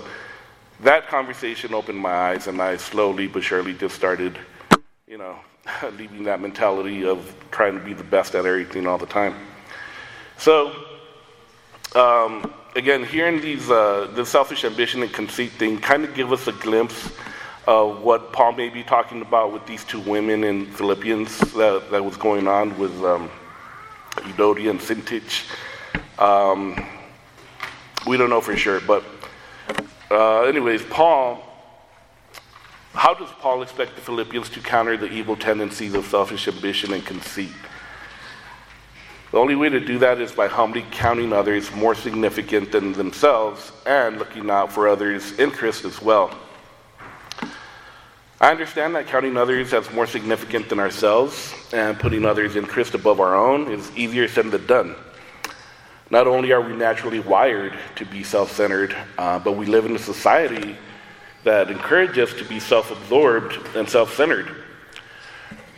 that 0.80 1.08
conversation 1.08 1.74
opened 1.74 1.98
my 1.98 2.12
eyes, 2.12 2.46
and 2.46 2.60
I 2.60 2.76
slowly 2.76 3.26
but 3.26 3.42
surely 3.42 3.74
just 3.74 3.94
started 3.94 4.38
you 5.12 5.18
know, 5.18 5.36
leaving 5.98 6.24
that 6.24 6.40
mentality 6.40 7.04
of 7.04 7.34
trying 7.50 7.78
to 7.78 7.84
be 7.84 7.92
the 7.92 8.04
best 8.04 8.34
at 8.34 8.46
everything 8.46 8.86
all 8.86 8.96
the 8.96 9.06
time. 9.06 9.34
So, 10.38 10.72
um, 11.94 12.52
again, 12.74 13.04
hearing 13.04 13.42
these, 13.42 13.70
uh, 13.70 14.10
the 14.14 14.24
selfish 14.24 14.64
ambition 14.64 15.02
and 15.02 15.12
conceit 15.12 15.52
thing 15.52 15.78
kind 15.78 16.04
of 16.04 16.14
give 16.14 16.32
us 16.32 16.46
a 16.46 16.52
glimpse 16.52 17.12
of 17.68 18.00
what 18.00 18.32
Paul 18.32 18.52
may 18.52 18.70
be 18.70 18.82
talking 18.82 19.20
about 19.20 19.52
with 19.52 19.66
these 19.66 19.84
two 19.84 20.00
women 20.00 20.44
in 20.44 20.66
Philippians 20.66 21.38
that, 21.52 21.90
that 21.90 22.02
was 22.02 22.16
going 22.16 22.48
on 22.48 22.76
with 22.78 23.04
um, 23.04 23.30
Euodia 24.16 24.70
and 24.70 24.80
Syntyche. 24.80 25.48
Um, 26.18 26.86
we 28.06 28.16
don't 28.16 28.30
know 28.30 28.40
for 28.40 28.56
sure, 28.56 28.80
but 28.80 29.04
uh, 30.10 30.42
anyways, 30.42 30.82
Paul 30.84 31.52
how 32.94 33.14
does 33.14 33.30
Paul 33.40 33.62
expect 33.62 33.94
the 33.94 34.02
Philippians 34.02 34.50
to 34.50 34.60
counter 34.60 34.96
the 34.96 35.10
evil 35.10 35.34
tendencies 35.34 35.94
of 35.94 36.04
selfish 36.04 36.46
ambition 36.46 36.92
and 36.92 37.04
conceit? 37.04 37.52
The 39.30 39.38
only 39.38 39.56
way 39.56 39.70
to 39.70 39.80
do 39.80 39.98
that 39.98 40.20
is 40.20 40.30
by 40.30 40.46
humbly 40.46 40.84
counting 40.90 41.32
others 41.32 41.74
more 41.74 41.94
significant 41.94 42.70
than 42.70 42.92
themselves 42.92 43.72
and 43.86 44.18
looking 44.18 44.50
out 44.50 44.70
for 44.70 44.88
others' 44.88 45.38
interests 45.38 45.86
as 45.86 46.02
well. 46.02 46.38
I 48.42 48.50
understand 48.50 48.96
that 48.96 49.06
counting 49.06 49.36
others 49.36 49.72
as 49.72 49.88
more 49.92 50.04
significant 50.04 50.68
than 50.68 50.80
ourselves 50.80 51.54
and 51.72 51.96
putting 51.96 52.24
others' 52.24 52.56
interests 52.56 52.92
above 52.92 53.20
our 53.20 53.36
own 53.36 53.70
is 53.70 53.88
easier 53.96 54.26
said 54.26 54.50
than 54.50 54.66
done. 54.66 54.96
Not 56.10 56.26
only 56.26 56.50
are 56.50 56.60
we 56.60 56.74
naturally 56.74 57.20
wired 57.20 57.72
to 57.94 58.04
be 58.04 58.24
self 58.24 58.50
centered, 58.50 58.96
uh, 59.16 59.38
but 59.38 59.52
we 59.52 59.66
live 59.66 59.86
in 59.86 59.94
a 59.94 59.98
society 59.98 60.76
that 61.44 61.70
encourages 61.70 62.32
us 62.32 62.38
to 62.40 62.44
be 62.44 62.58
self 62.58 62.90
absorbed 62.90 63.60
and 63.76 63.88
self 63.88 64.16
centered. 64.16 64.50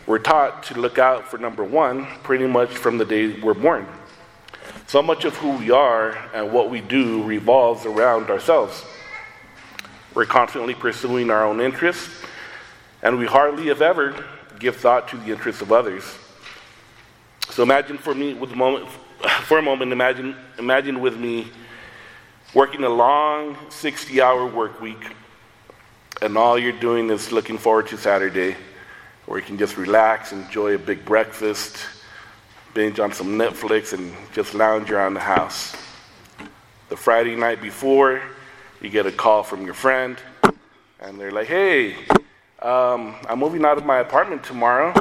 We're 0.07 0.19
taught 0.19 0.63
to 0.63 0.81
look 0.81 0.99
out 0.99 1.29
for 1.29 1.37
number 1.37 1.65
one 1.65 2.07
pretty 2.23 2.47
much 2.47 2.71
from 2.71 2.97
the 2.97 3.05
day 3.05 3.39
we're 3.43 3.53
born. 3.53 3.87
So 4.87 5.03
much 5.03 5.27
of 5.27 5.37
who 5.37 5.51
we 5.59 5.71
are 5.71 6.17
and 6.33 6.51
what 6.51 6.71
we 6.71 6.81
do 6.81 7.25
revolves 7.25 7.85
around 7.85 8.31
ourselves. 8.31 8.87
We're 10.15 10.25
constantly 10.25 10.73
pursuing 10.73 11.29
our 11.29 11.45
own 11.45 11.61
interests, 11.61 12.09
and 13.05 13.19
we 13.19 13.27
hardly, 13.27 13.69
if 13.69 13.83
ever, 13.83 14.17
give 14.59 14.77
thought 14.77 15.07
to 15.09 15.19
the 15.19 15.31
interests 15.31 15.61
of 15.61 15.71
others. 15.71 16.03
So 17.51 17.63
imagine 17.63 17.99
for 17.99 18.15
me, 18.15 18.33
with 18.33 18.51
a 18.51 18.57
moment, 18.57 18.89
for 19.43 19.59
a 19.59 19.63
moment, 19.63 19.93
imagine, 19.93 20.35
imagine 20.59 21.01
with 21.01 21.17
me 21.17 21.49
working 22.55 22.83
a 22.83 22.89
long 22.89 23.57
60 23.69 24.23
hour 24.23 24.47
work 24.47 24.81
week, 24.81 25.15
and 26.23 26.39
all 26.39 26.59
you're 26.59 26.73
doing 26.73 27.11
is 27.11 27.31
looking 27.31 27.59
forward 27.59 27.89
to 27.89 27.99
Saturday, 27.99 28.57
where 29.27 29.39
you 29.39 29.45
can 29.45 29.59
just 29.59 29.77
relax, 29.77 30.33
enjoy 30.33 30.75
a 30.75 30.79
big 30.79 31.05
breakfast, 31.05 31.77
binge 32.73 32.99
on 33.01 33.13
some 33.13 33.39
Netflix, 33.39 33.93
and 33.93 34.15
just 34.33 34.55
lounge 34.55 34.91
around 34.91 35.13
the 35.13 35.21
house. 35.21 35.77
The 36.89 36.97
Friday 36.97 37.37
night 37.37 37.61
before, 37.61 38.23
you 38.81 38.89
get 38.89 39.05
a 39.05 39.13
call 39.13 39.43
from 39.43 39.67
your 39.67 39.75
friend, 39.75 40.17
and 41.01 41.21
they're 41.21 41.33
like, 41.33 41.49
hey, 41.49 41.97
um, 42.65 43.15
I'm 43.29 43.39
moving 43.39 43.63
out 43.67 43.77
of 43.77 43.85
my 43.85 43.99
apartment 43.99 44.43
tomorrow. 44.43 44.95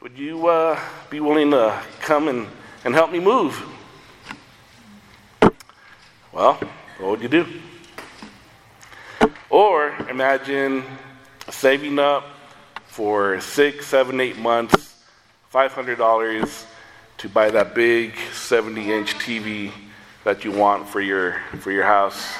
Would 0.00 0.16
you 0.16 0.46
uh, 0.46 0.80
be 1.10 1.20
willing 1.20 1.50
to 1.50 1.78
come 2.00 2.28
and, 2.28 2.46
and 2.82 2.94
help 2.94 3.12
me 3.12 3.20
move? 3.20 3.62
Well, 6.32 6.54
what 6.98 7.10
would 7.10 7.20
you 7.20 7.28
do? 7.28 7.46
Or 9.50 9.94
imagine 10.08 10.82
saving 11.50 11.98
up 11.98 12.24
for 12.86 13.38
six, 13.38 13.86
seven, 13.86 14.18
eight 14.18 14.38
months, 14.38 15.04
$500 15.52 16.64
to 17.18 17.28
buy 17.28 17.50
that 17.50 17.74
big 17.74 18.16
70 18.32 18.90
inch 18.90 19.14
TV 19.16 19.70
that 20.24 20.42
you 20.42 20.52
want 20.52 20.88
for 20.88 21.02
your, 21.02 21.42
for 21.60 21.70
your 21.70 21.84
house. 21.84 22.34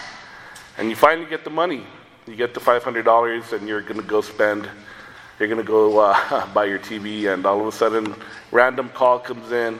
And 0.79 0.89
you 0.89 0.97
finally 0.97 1.29
get 1.29 1.45
the 1.45 1.51
money. 1.51 1.85
You 2.27 2.37
get 2.37 2.55
the 2.55 2.61
$500 2.61 3.53
and 3.53 3.69
you're 3.69 3.83
going 3.83 4.01
to 4.01 4.07
go 4.07 4.23
spend, 4.23 4.69
you're 5.39 5.49
going 5.49 5.61
to 5.61 5.67
go 5.67 5.99
uh, 5.99 6.47
buy 6.55 6.65
your 6.65 6.79
TV, 6.79 7.33
and 7.33 7.45
all 7.45 7.61
of 7.61 7.67
a 7.67 7.73
sudden, 7.73 8.15
random 8.51 8.89
call 8.89 9.19
comes 9.19 9.53
in, 9.53 9.79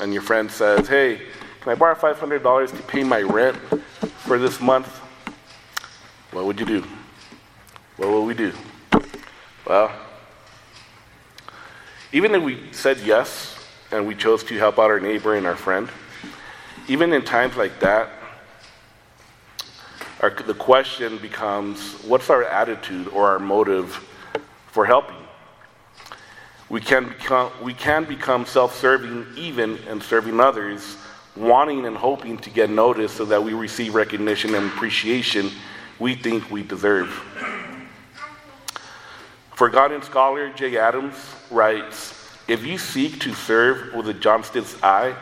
and 0.00 0.12
your 0.12 0.22
friend 0.22 0.50
says, 0.50 0.86
Hey, 0.86 1.22
can 1.60 1.72
I 1.72 1.74
borrow 1.74 1.94
$500 1.94 2.76
to 2.76 2.82
pay 2.82 3.02
my 3.02 3.22
rent 3.22 3.56
for 4.18 4.38
this 4.38 4.60
month? 4.60 4.88
What 6.32 6.44
would 6.44 6.60
you 6.60 6.66
do? 6.66 6.84
What 7.96 8.10
would 8.10 8.22
we 8.22 8.34
do? 8.34 8.52
Well, 9.66 9.90
even 12.12 12.34
if 12.34 12.42
we 12.42 12.72
said 12.72 12.98
yes 13.00 13.56
and 13.90 14.06
we 14.06 14.14
chose 14.14 14.44
to 14.44 14.54
help 14.56 14.78
out 14.78 14.90
our 14.90 15.00
neighbor 15.00 15.34
and 15.34 15.46
our 15.46 15.56
friend, 15.56 15.88
even 16.88 17.12
in 17.12 17.22
times 17.22 17.56
like 17.56 17.80
that, 17.80 18.10
our, 20.20 20.30
the 20.30 20.54
question 20.54 21.18
becomes 21.18 22.02
what's 22.04 22.30
our 22.30 22.44
attitude 22.44 23.08
or 23.08 23.28
our 23.28 23.38
motive 23.38 23.92
for 24.68 24.84
helping? 24.84 25.16
We 26.68 26.80
can 26.80 27.08
become, 27.08 27.50
we 27.62 27.74
can 27.74 28.04
become 28.04 28.44
self 28.46 28.78
serving 28.78 29.26
even 29.36 29.78
in 29.88 30.00
serving 30.00 30.40
others 30.40 30.96
wanting 31.38 31.86
and 31.86 31.96
hoping 31.96 32.36
to 32.38 32.50
get 32.50 32.68
noticed 32.70 33.16
so 33.16 33.24
that 33.26 33.42
we 33.42 33.52
receive 33.52 33.94
recognition 33.94 34.54
and 34.54 34.66
appreciation 34.66 35.50
we 35.98 36.14
think 36.14 36.50
we 36.50 36.62
deserve. 36.62 37.08
Forgotten 39.54 40.02
scholar 40.02 40.52
Jay 40.52 40.76
Adams 40.76 41.16
writes 41.50 42.14
If 42.46 42.64
you 42.64 42.78
seek 42.78 43.20
to 43.20 43.34
serve 43.34 43.94
with 43.94 44.08
a 44.08 44.14
Johnston's 44.14 44.76
eye, 44.82 45.14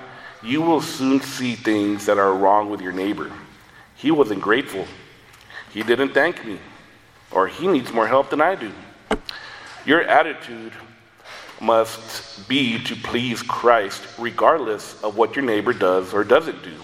you 0.43 0.61
will 0.63 0.81
soon 0.81 1.21
see 1.21 1.55
things 1.55 2.07
that 2.07 2.19
are 2.19 2.35
wrong 2.35 2.71
with 2.71 2.81
your 2.81 2.93
neighbor. 2.93 3.31
He 3.97 4.11
wasn't 4.11 4.43
grateful. 4.43 4.87
He 5.73 5.83
didn't 5.83 6.11
thank 6.11 6.45
me. 6.45 6.59
Or 7.31 7.49
he 7.49 7.67
needs 7.67 7.93
more 7.93 8.07
help 8.07 8.31
than 8.31 8.41
I 8.41 8.55
do. 8.55 8.71
Your 9.85 10.03
attitude 10.03 10.73
must 11.61 12.49
be 12.49 12.79
to 12.85 12.95
please 12.97 13.43
Christ, 13.43 14.03
regardless 14.19 15.03
of 15.03 15.17
what 15.17 15.35
your 15.35 15.45
neighbor 15.45 15.73
does 15.73 16.13
or 16.13 16.23
doesn't 16.25 16.63
do. 16.63 16.75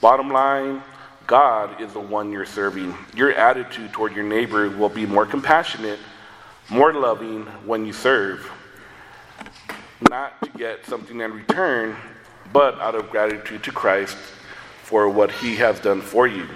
Bottom 0.00 0.30
line, 0.30 0.82
God 1.26 1.80
is 1.80 1.92
the 1.92 2.00
one 2.00 2.32
you're 2.32 2.44
serving. 2.44 2.94
Your 3.14 3.32
attitude 3.32 3.92
toward 3.92 4.14
your 4.14 4.24
neighbor 4.24 4.68
will 4.70 4.88
be 4.88 5.06
more 5.06 5.24
compassionate, 5.24 6.00
more 6.68 6.92
loving 6.92 7.46
when 7.64 7.86
you 7.86 7.92
serve. 7.92 8.50
Not 10.10 10.40
to 10.42 10.50
get 10.58 10.84
something 10.84 11.20
in 11.20 11.32
return, 11.32 11.96
but 12.52 12.78
out 12.80 12.96
of 12.96 13.10
gratitude 13.10 13.62
to 13.64 13.72
Christ 13.72 14.16
for 14.82 15.08
what 15.08 15.30
he 15.30 15.56
has 15.56 15.80
done 15.80 16.00
for 16.00 16.26
you. 16.26 16.46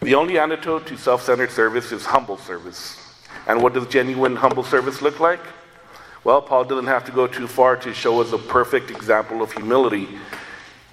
The 0.00 0.14
only 0.14 0.38
antidote 0.38 0.86
to 0.88 0.98
self 0.98 1.22
centered 1.22 1.50
service 1.50 1.92
is 1.92 2.04
humble 2.04 2.36
service. 2.36 3.00
And 3.46 3.62
what 3.62 3.74
does 3.74 3.86
genuine 3.86 4.36
humble 4.36 4.62
service 4.64 5.02
look 5.02 5.20
like? 5.20 5.40
Well, 6.24 6.40
Paul 6.40 6.64
didn't 6.64 6.86
have 6.86 7.04
to 7.04 7.12
go 7.12 7.26
too 7.26 7.46
far 7.46 7.76
to 7.76 7.92
show 7.92 8.20
us 8.20 8.32
a 8.32 8.38
perfect 8.38 8.90
example 8.90 9.42
of 9.42 9.52
humility. 9.52 10.08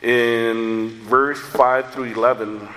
In 0.02 0.90
verse 1.04 1.40
5 1.40 1.94
through 1.94 2.06
11, 2.06 2.68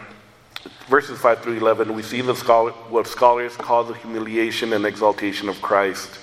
verses 0.89 1.19
5 1.21 1.41
through 1.41 1.57
11, 1.57 1.93
we 1.95 2.03
see 2.03 2.21
the 2.21 2.35
scholar, 2.35 2.71
what 2.91 3.07
scholars 3.07 3.57
call 3.57 3.83
the 3.83 3.95
humiliation 3.95 4.73
and 4.73 4.87
exaltation 4.87 5.49
of 5.49 5.61
Christ. 5.63 6.19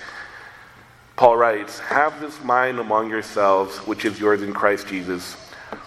Paul 1.16 1.38
writes, 1.38 1.80
Have 1.80 2.20
this 2.22 2.42
mind 2.44 2.80
among 2.80 3.10
yourselves, 3.10 3.78
which 3.80 4.06
is 4.06 4.20
yours 4.20 4.42
in 4.42 4.54
Christ 4.54 4.88
Jesus, 4.88 5.36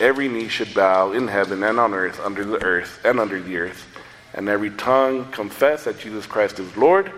every 0.00 0.28
knee 0.28 0.48
should 0.48 0.72
bow 0.74 1.12
in 1.12 1.28
heaven 1.28 1.62
and 1.62 1.78
on 1.78 1.94
earth, 1.94 2.20
under 2.20 2.44
the 2.44 2.62
earth 2.62 3.00
and 3.04 3.20
under 3.20 3.40
the 3.40 3.56
earth, 3.56 3.86
and 4.34 4.48
every 4.48 4.70
tongue 4.70 5.30
confess 5.30 5.84
that 5.84 5.98
Jesus 5.98 6.26
Christ 6.26 6.58
is 6.58 6.76
Lord, 6.76 7.12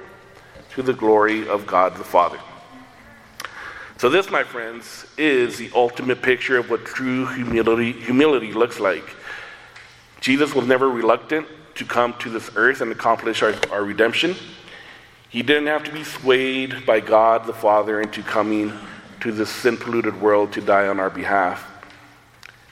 to 0.74 0.82
the 0.82 0.92
glory 0.92 1.48
of 1.48 1.66
God 1.66 1.96
the 1.96 2.04
Father. 2.04 2.38
So, 3.96 4.08
this, 4.10 4.30
my 4.30 4.42
friends, 4.42 5.06
is 5.16 5.56
the 5.56 5.70
ultimate 5.74 6.20
picture 6.20 6.58
of 6.58 6.68
what 6.68 6.84
true 6.84 7.26
humility, 7.26 7.92
humility 7.92 8.52
looks 8.52 8.80
like. 8.80 9.08
Jesus 10.20 10.54
was 10.54 10.66
never 10.66 10.88
reluctant 10.88 11.46
to 11.76 11.84
come 11.84 12.14
to 12.18 12.30
this 12.30 12.50
earth 12.56 12.80
and 12.80 12.90
accomplish 12.90 13.42
our, 13.42 13.54
our 13.70 13.84
redemption. 13.84 14.34
He 15.28 15.42
didn't 15.42 15.66
have 15.66 15.84
to 15.84 15.92
be 15.92 16.04
swayed 16.04 16.86
by 16.86 17.00
God 17.00 17.46
the 17.46 17.52
Father 17.52 18.00
into 18.00 18.22
coming 18.22 18.72
to 19.20 19.32
this 19.32 19.50
sin 19.50 19.76
polluted 19.76 20.20
world 20.20 20.52
to 20.52 20.60
die 20.60 20.88
on 20.88 21.00
our 21.00 21.10
behalf. 21.10 21.73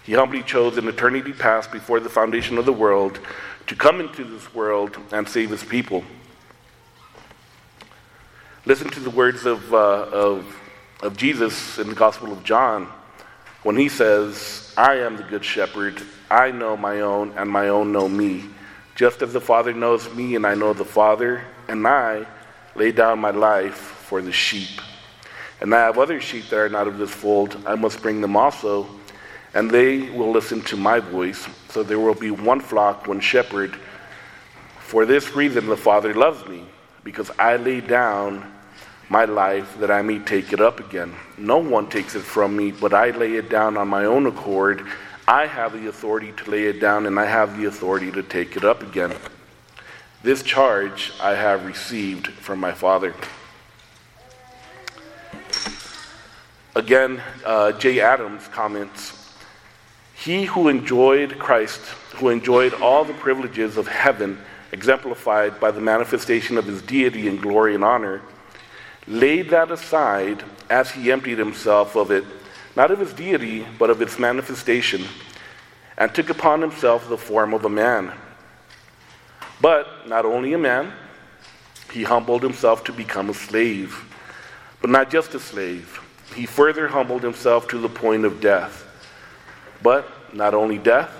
He 0.05 0.15
humbly 0.15 0.43
chose 0.43 0.77
an 0.79 0.89
eternity 0.89 1.33
past 1.33 1.71
before 1.71 2.01
the 2.01 2.09
foundation 2.09 2.59
of 2.59 2.67
the 2.67 2.73
world 2.73 3.21
to 3.67 3.77
come 3.77 4.01
into 4.01 4.25
this 4.25 4.53
world 4.55 4.97
and 5.13 5.29
save 5.29 5.51
his 5.51 5.63
people. 5.63 6.05
Listen 8.67 8.89
to 8.91 9.01
the 9.01 9.11
words 9.11 9.47
of, 9.47 9.73
uh, 9.73 10.07
of 10.13 10.59
of 11.03 11.17
Jesus 11.17 11.79
in 11.79 11.89
the 11.89 11.95
Gospel 11.95 12.33
of 12.33 12.45
John 12.45 12.89
when 13.65 13.77
he 13.77 13.89
says, 13.89 14.73
I 14.77 14.95
am 14.97 15.17
the 15.17 15.25
good 15.25 15.45
shepherd. 15.45 16.01
I 16.31 16.53
know 16.53 16.77
my 16.77 17.01
own, 17.01 17.33
and 17.37 17.51
my 17.51 17.69
own 17.69 17.93
know 17.93 18.09
me. 18.09 18.45
Just 18.95 19.21
as 19.23 19.33
the 19.33 19.41
Father 19.41 19.73
knows 19.73 20.13
me, 20.15 20.37
and 20.37 20.47
I 20.47 20.55
know 20.55 20.73
the 20.73 20.85
Father, 20.85 21.43
and 21.69 21.87
I 21.87 22.27
lay 22.75 22.93
down 22.93 23.19
my 23.19 23.31
life 23.31 23.75
for 23.75 24.23
the 24.23 24.33
sheep. 24.33 24.81
And 25.61 25.75
I 25.75 25.81
have 25.81 25.99
other 25.99 26.21
sheep 26.21 26.49
that 26.49 26.59
are 26.59 26.69
not 26.69 26.89
of 26.89 26.99
this 26.99 27.11
fold. 27.11 27.57
I 27.67 27.75
must 27.75 28.01
bring 28.01 28.21
them 28.21 28.37
also, 28.37 28.87
and 29.55 29.71
they 29.71 30.11
will 30.11 30.31
listen 30.31 30.63
to 30.63 30.77
my 30.77 31.01
voice. 31.01 31.47
So 31.69 31.83
there 31.83 32.01
will 32.01 32.15
be 32.15 32.31
one 32.31 32.61
flock, 32.61 33.07
one 33.07 33.21
shepherd. 33.21 33.77
For 34.81 35.07
this 35.07 35.35
reason, 35.35 35.67
the 35.67 35.77
Father 35.77 36.15
loves 36.15 36.47
me, 36.47 36.65
because 37.05 37.31
I 37.39 37.57
lay 37.57 37.81
down 37.81 38.51
my 39.09 39.25
life 39.25 39.79
that 39.79 39.91
I 39.91 40.01
may 40.03 40.19
take 40.19 40.53
it 40.53 40.61
up 40.61 40.81
again. 40.81 41.15
No 41.37 41.59
one 41.59 41.89
takes 41.89 42.15
it 42.15 42.23
from 42.23 42.57
me, 42.57 42.73
but 42.73 42.95
I 42.95 43.11
lay 43.11 43.35
it 43.35 43.51
down 43.51 43.77
on 43.77 43.89
my 43.89 44.07
own 44.07 44.27
accord. 44.27 44.87
I 45.29 45.47
have 45.47 45.73
the 45.73 45.89
authority 45.89 46.33
to 46.33 46.51
lay 46.51 46.65
it 46.65 46.81
down, 46.81 47.07
and 47.07 47.19
I 47.19 47.27
have 47.27 47.59
the 47.59 47.67
authority 47.67 48.11
to 48.13 48.23
take 48.23 48.57
it 48.57 48.65
up 48.65 48.83
again. 48.83 49.15
This 50.23 50.43
charge 50.43 51.13
I 51.21 51.35
have 51.35 51.67
received 51.67 52.29
from 52.29 52.59
my 52.61 52.73
Father. 52.73 53.15
Again, 56.75 57.21
uh, 57.45 57.73
Jay 57.73 58.01
Adams 58.01 58.49
comments 58.49 59.22
He 60.25 60.45
who 60.45 60.69
enjoyed 60.69 61.37
Christ, 61.37 61.81
who 62.15 62.29
enjoyed 62.29 62.75
all 62.75 63.05
the 63.05 63.13
privileges 63.13 63.77
of 63.77 63.89
heaven, 63.89 64.39
exemplified 64.71 65.59
by 65.59 65.73
the 65.73 65.81
manifestation 65.81 66.57
of 66.57 66.65
his 66.65 66.81
deity 66.81 67.27
in 67.27 67.39
glory 67.39 67.75
and 67.75 67.83
honor, 67.83 68.23
laid 69.09 69.51
that 69.51 69.73
aside 69.73 70.45
as 70.71 70.93
he 70.93 71.11
emptied 71.11 71.39
himself 71.39 71.97
of 71.97 72.13
it, 72.13 72.25
not 72.77 72.93
of 72.93 73.01
his 73.01 73.13
deity, 73.13 73.67
but 73.81 73.91
of 73.91 74.01
its 74.01 74.17
manifestation, 74.17 75.03
and 75.99 76.15
took 76.15 76.31
upon 76.31 76.61
himself 76.61 77.09
the 77.09 77.19
form 77.19 77.53
of 77.53 77.65
a 77.65 77.69
man. 77.69 78.13
But 79.61 80.07
not 80.07 80.25
only 80.25 80.53
a 80.53 80.59
man, 80.59 80.93
he 81.93 82.05
humbled 82.05 82.45
himself 82.45 82.85
to 82.85 82.93
become 82.93 83.29
a 83.29 83.35
slave. 83.35 84.05
But 84.81 84.91
not 84.91 85.11
just 85.11 85.35
a 85.35 85.41
slave, 85.41 86.01
he 86.37 86.47
further 86.47 86.87
humbled 86.87 87.25
himself 87.25 87.67
to 87.69 87.79
the 87.79 87.89
point 87.89 88.25
of 88.25 88.41
death. 88.41 88.87
But 89.83 90.09
not 90.35 90.55
only 90.55 90.79
death, 90.79 91.11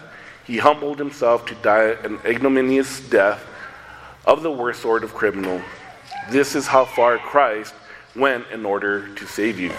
he 0.45 0.59
humbled 0.59 0.99
himself 0.99 1.47
to 1.47 1.55
die 1.57 1.97
an 2.05 2.19
ignominious 2.25 3.01
death 3.09 3.45
of 4.25 4.43
the 4.43 4.51
worst 4.51 4.81
sort 4.81 5.05
of 5.05 5.15
criminal. 5.15 5.61
This 6.31 6.55
is 6.55 6.67
how 6.67 6.85
far 6.85 7.19
Christ 7.19 7.75
went 8.15 8.47
in 8.53 8.65
order 8.65 9.15
to 9.15 9.27
save 9.27 9.59
you. 9.59 9.73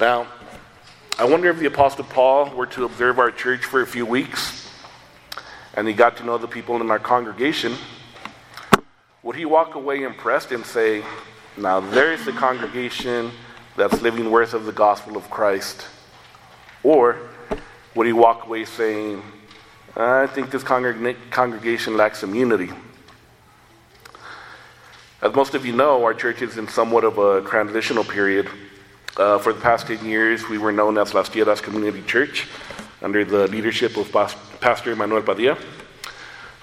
Now, 0.00 0.26
I 1.18 1.24
wonder 1.24 1.48
if 1.48 1.58
the 1.58 1.66
Apostle 1.66 2.04
Paul 2.04 2.50
were 2.50 2.66
to 2.66 2.84
observe 2.84 3.18
our 3.18 3.30
church 3.30 3.64
for 3.64 3.80
a 3.80 3.86
few 3.86 4.04
weeks 4.04 4.64
and 5.74 5.88
he 5.88 5.94
got 5.94 6.16
to 6.16 6.24
know 6.24 6.38
the 6.38 6.48
people 6.48 6.80
in 6.80 6.90
our 6.90 6.98
congregation, 6.98 7.74
would 9.22 9.36
he 9.36 9.44
walk 9.44 9.74
away 9.74 10.02
impressed 10.02 10.52
and 10.52 10.64
say, 10.64 11.02
Now 11.56 11.80
there's 11.80 12.24
the 12.24 12.32
congregation 12.32 13.32
that's 13.76 14.00
living 14.02 14.30
worth 14.30 14.54
of 14.54 14.66
the 14.66 14.72
gospel 14.72 15.16
of 15.16 15.28
Christ? 15.30 15.86
Or 16.82 17.16
would 17.94 18.06
he 18.06 18.12
walk 18.12 18.46
away 18.46 18.64
saying, 18.64 19.22
I 19.96 20.26
think 20.26 20.50
this 20.50 20.62
congreg- 20.62 21.30
congregation 21.30 21.96
lacks 21.96 22.18
some 22.18 22.34
unity? 22.34 22.72
As 25.22 25.34
most 25.34 25.54
of 25.54 25.64
you 25.64 25.72
know, 25.72 26.04
our 26.04 26.12
church 26.12 26.42
is 26.42 26.58
in 26.58 26.68
somewhat 26.68 27.04
of 27.04 27.18
a 27.18 27.40
transitional 27.48 28.04
period. 28.04 28.48
Uh, 29.16 29.38
for 29.38 29.52
the 29.52 29.60
past 29.60 29.86
10 29.86 30.04
years, 30.04 30.48
we 30.48 30.58
were 30.58 30.72
known 30.72 30.98
as 30.98 31.14
Las 31.14 31.28
Tierras 31.28 31.60
Community 31.60 32.02
Church 32.02 32.48
under 33.00 33.24
the 33.24 33.46
leadership 33.48 33.96
of 33.96 34.10
Pastor 34.60 34.96
Manuel 34.96 35.22
Padilla. 35.22 35.56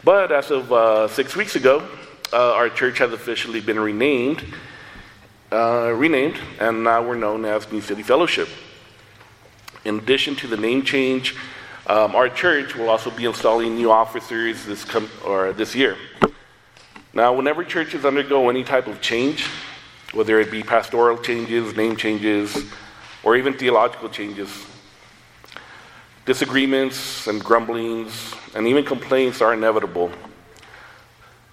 But 0.04 0.32
as 0.32 0.52
of 0.52 0.72
uh, 0.72 1.08
six 1.08 1.36
weeks 1.36 1.56
ago, 1.56 1.88
uh, 2.34 2.54
our 2.54 2.70
church 2.70 2.98
has 2.98 3.14
officially 3.14 3.62
been 3.62 3.80
renamed, 3.80 4.44
uh, 5.52 5.94
renamed, 5.96 6.38
and 6.60 6.84
now 6.84 7.02
we're 7.02 7.16
known 7.16 7.46
as 7.46 7.72
New 7.72 7.82
City 7.82 8.04
Fellowship. 8.04 8.48
In 9.84 9.98
addition 9.98 10.36
to 10.38 10.48
the 10.48 10.58
name 10.58 10.84
change, 10.84 11.36
um, 11.88 12.16
our 12.16 12.30
church 12.30 12.76
will 12.76 12.90
also 12.90 13.10
be 13.12 13.26
installing 13.26 13.76
new 13.76 13.92
officers 13.92 14.66
this 14.66 14.86
com- 14.86 15.10
or 15.26 15.52
this 15.52 15.76
year. 15.76 15.98
Now, 17.14 17.34
whenever 17.34 17.64
churches 17.64 18.06
undergo 18.06 18.50
any 18.50 18.64
type 18.64 18.88
of 18.88 19.02
change, 19.02 19.48
whether 20.14 20.40
it 20.40 20.52
be 20.52 20.64
pastoral 20.64 21.18
changes, 21.18 21.76
name 21.76 21.98
changes, 21.98 22.66
or 23.24 23.36
even 23.36 23.54
theological 23.54 24.10
changes, 24.10 24.66
disagreements 26.26 27.28
and 27.28 27.44
grumblings 27.44 28.34
and 28.56 28.68
even 28.68 28.86
complaints 28.86 29.42
are 29.42 29.54
inevitable. 29.54 30.12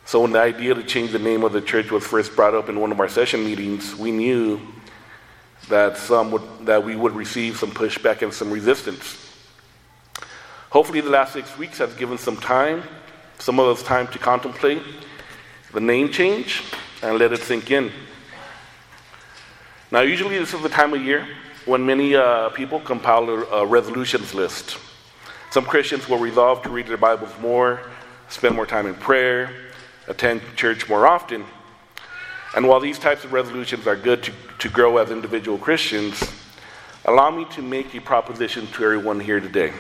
So, 0.09 0.23
when 0.23 0.33
the 0.33 0.41
idea 0.41 0.73
to 0.73 0.83
change 0.83 1.13
the 1.13 1.19
name 1.19 1.45
of 1.45 1.53
the 1.53 1.61
church 1.61 1.91
was 1.91 2.03
first 2.03 2.35
brought 2.35 2.55
up 2.55 2.71
in 2.71 2.81
one 2.81 2.93
of 2.93 2.99
our 2.99 3.11
session 3.11 3.45
meetings, 3.45 3.95
we 3.95 4.11
knew 4.11 4.59
that, 5.69 5.99
some 5.99 6.31
would, 6.31 6.41
that 6.63 6.83
we 6.83 6.97
would 6.97 7.15
receive 7.15 7.59
some 7.59 7.71
pushback 7.71 8.23
and 8.23 8.33
some 8.33 8.51
resistance. 8.51 9.31
Hopefully, 10.71 11.03
the 11.03 11.11
last 11.11 11.35
six 11.35 11.59
weeks 11.59 11.77
has 11.77 11.93
given 11.93 12.17
some 12.17 12.39
time, 12.39 12.85
some 13.39 13.61
of 13.61 13.67
us 13.67 13.83
time 13.83 14.09
to 14.09 14.19
contemplate 14.19 14.81
the 15.75 15.81
name 15.81 16.11
change 16.11 16.63
and 17.03 17.19
let 17.19 17.31
it 17.35 17.41
sink 17.41 17.71
in. 17.71 17.93
Now, 19.91 20.01
usually, 20.01 20.39
this 20.39 20.55
is 20.55 20.63
the 20.63 20.71
time 20.71 20.95
of 20.95 21.05
year 21.05 21.29
when 21.67 21.85
many 21.85 22.17
uh, 22.17 22.49
people 22.49 22.81
compile 22.81 23.29
a, 23.29 23.41
a 23.57 23.67
resolutions 23.67 24.33
list. 24.33 24.79
Some 25.51 25.67
Christians 25.67 26.09
will 26.09 26.19
resolve 26.19 26.63
to 26.63 26.71
read 26.71 26.87
their 26.87 26.97
Bibles 26.97 27.39
more, 27.43 27.83
spend 28.31 28.57
more 28.57 28.65
time 28.65 28.87
in 28.87 28.95
prayer, 28.95 29.68
attend 30.09 30.43
church 30.57 30.89
more 30.89 31.07
often. 31.07 31.45
And 32.57 32.67
while 32.67 32.81
these 32.81 32.99
types 32.99 33.25
of 33.25 33.33
resolutions 33.33 33.87
are 33.87 33.97
good 33.97 34.23
to, 34.25 34.33
to 34.59 34.69
grow 34.69 34.97
as 34.97 35.11
individual 35.11 35.59
Christians, 35.59 36.21
allow 37.05 37.31
me 37.31 37.45
to 37.53 37.63
make 37.63 37.95
a 37.95 38.01
proposition 38.01 38.67
to 38.69 38.85
everyone 38.85 39.21
here 39.21 39.39
today. 39.39 39.73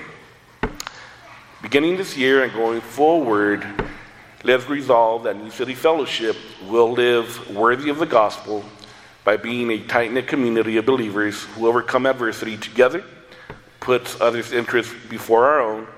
Beginning 1.63 1.97
this 1.97 2.17
year 2.17 2.45
and 2.45 2.53
going 2.53 2.81
forward, 2.81 3.67
Let's 4.45 4.69
resolve 4.69 5.25
that 5.25 5.37
New 5.37 5.51
City 5.51 5.75
Fellowship 5.75 6.37
will 6.69 6.93
live 6.93 7.57
worthy 7.57 7.91
of 7.91 7.99
the 7.99 8.07
gospel 8.07 8.65
by 9.25 9.37
being 9.37 9.69
a 9.73 9.81
tight 9.81 10.13
knit 10.13 10.29
community 10.29 10.77
of 10.77 10.87
believers 10.87 11.43
who 11.43 11.67
overcome 11.67 12.07
adversity 12.07 12.57
together, 12.57 13.03
puts 13.81 14.21
others' 14.21 14.53
interests 14.53 14.95
before 15.11 15.45
our 15.45 15.61
own, 15.61 15.89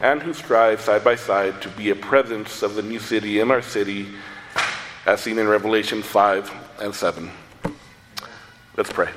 and 0.00 0.22
who 0.22 0.32
strive 0.32 0.80
side 0.80 1.04
by 1.04 1.14
side 1.14 1.60
to 1.62 1.68
be 1.70 1.90
a 1.90 1.94
presence 1.94 2.62
of 2.62 2.74
the 2.74 2.82
new 2.82 2.98
city 2.98 3.40
in 3.40 3.50
our 3.50 3.62
city, 3.62 4.08
as 5.06 5.20
seen 5.20 5.38
in 5.38 5.46
Revelation 5.46 6.02
5 6.02 6.52
and 6.80 6.94
7. 6.94 7.30
Let's 8.76 8.92
pray. 8.92 9.10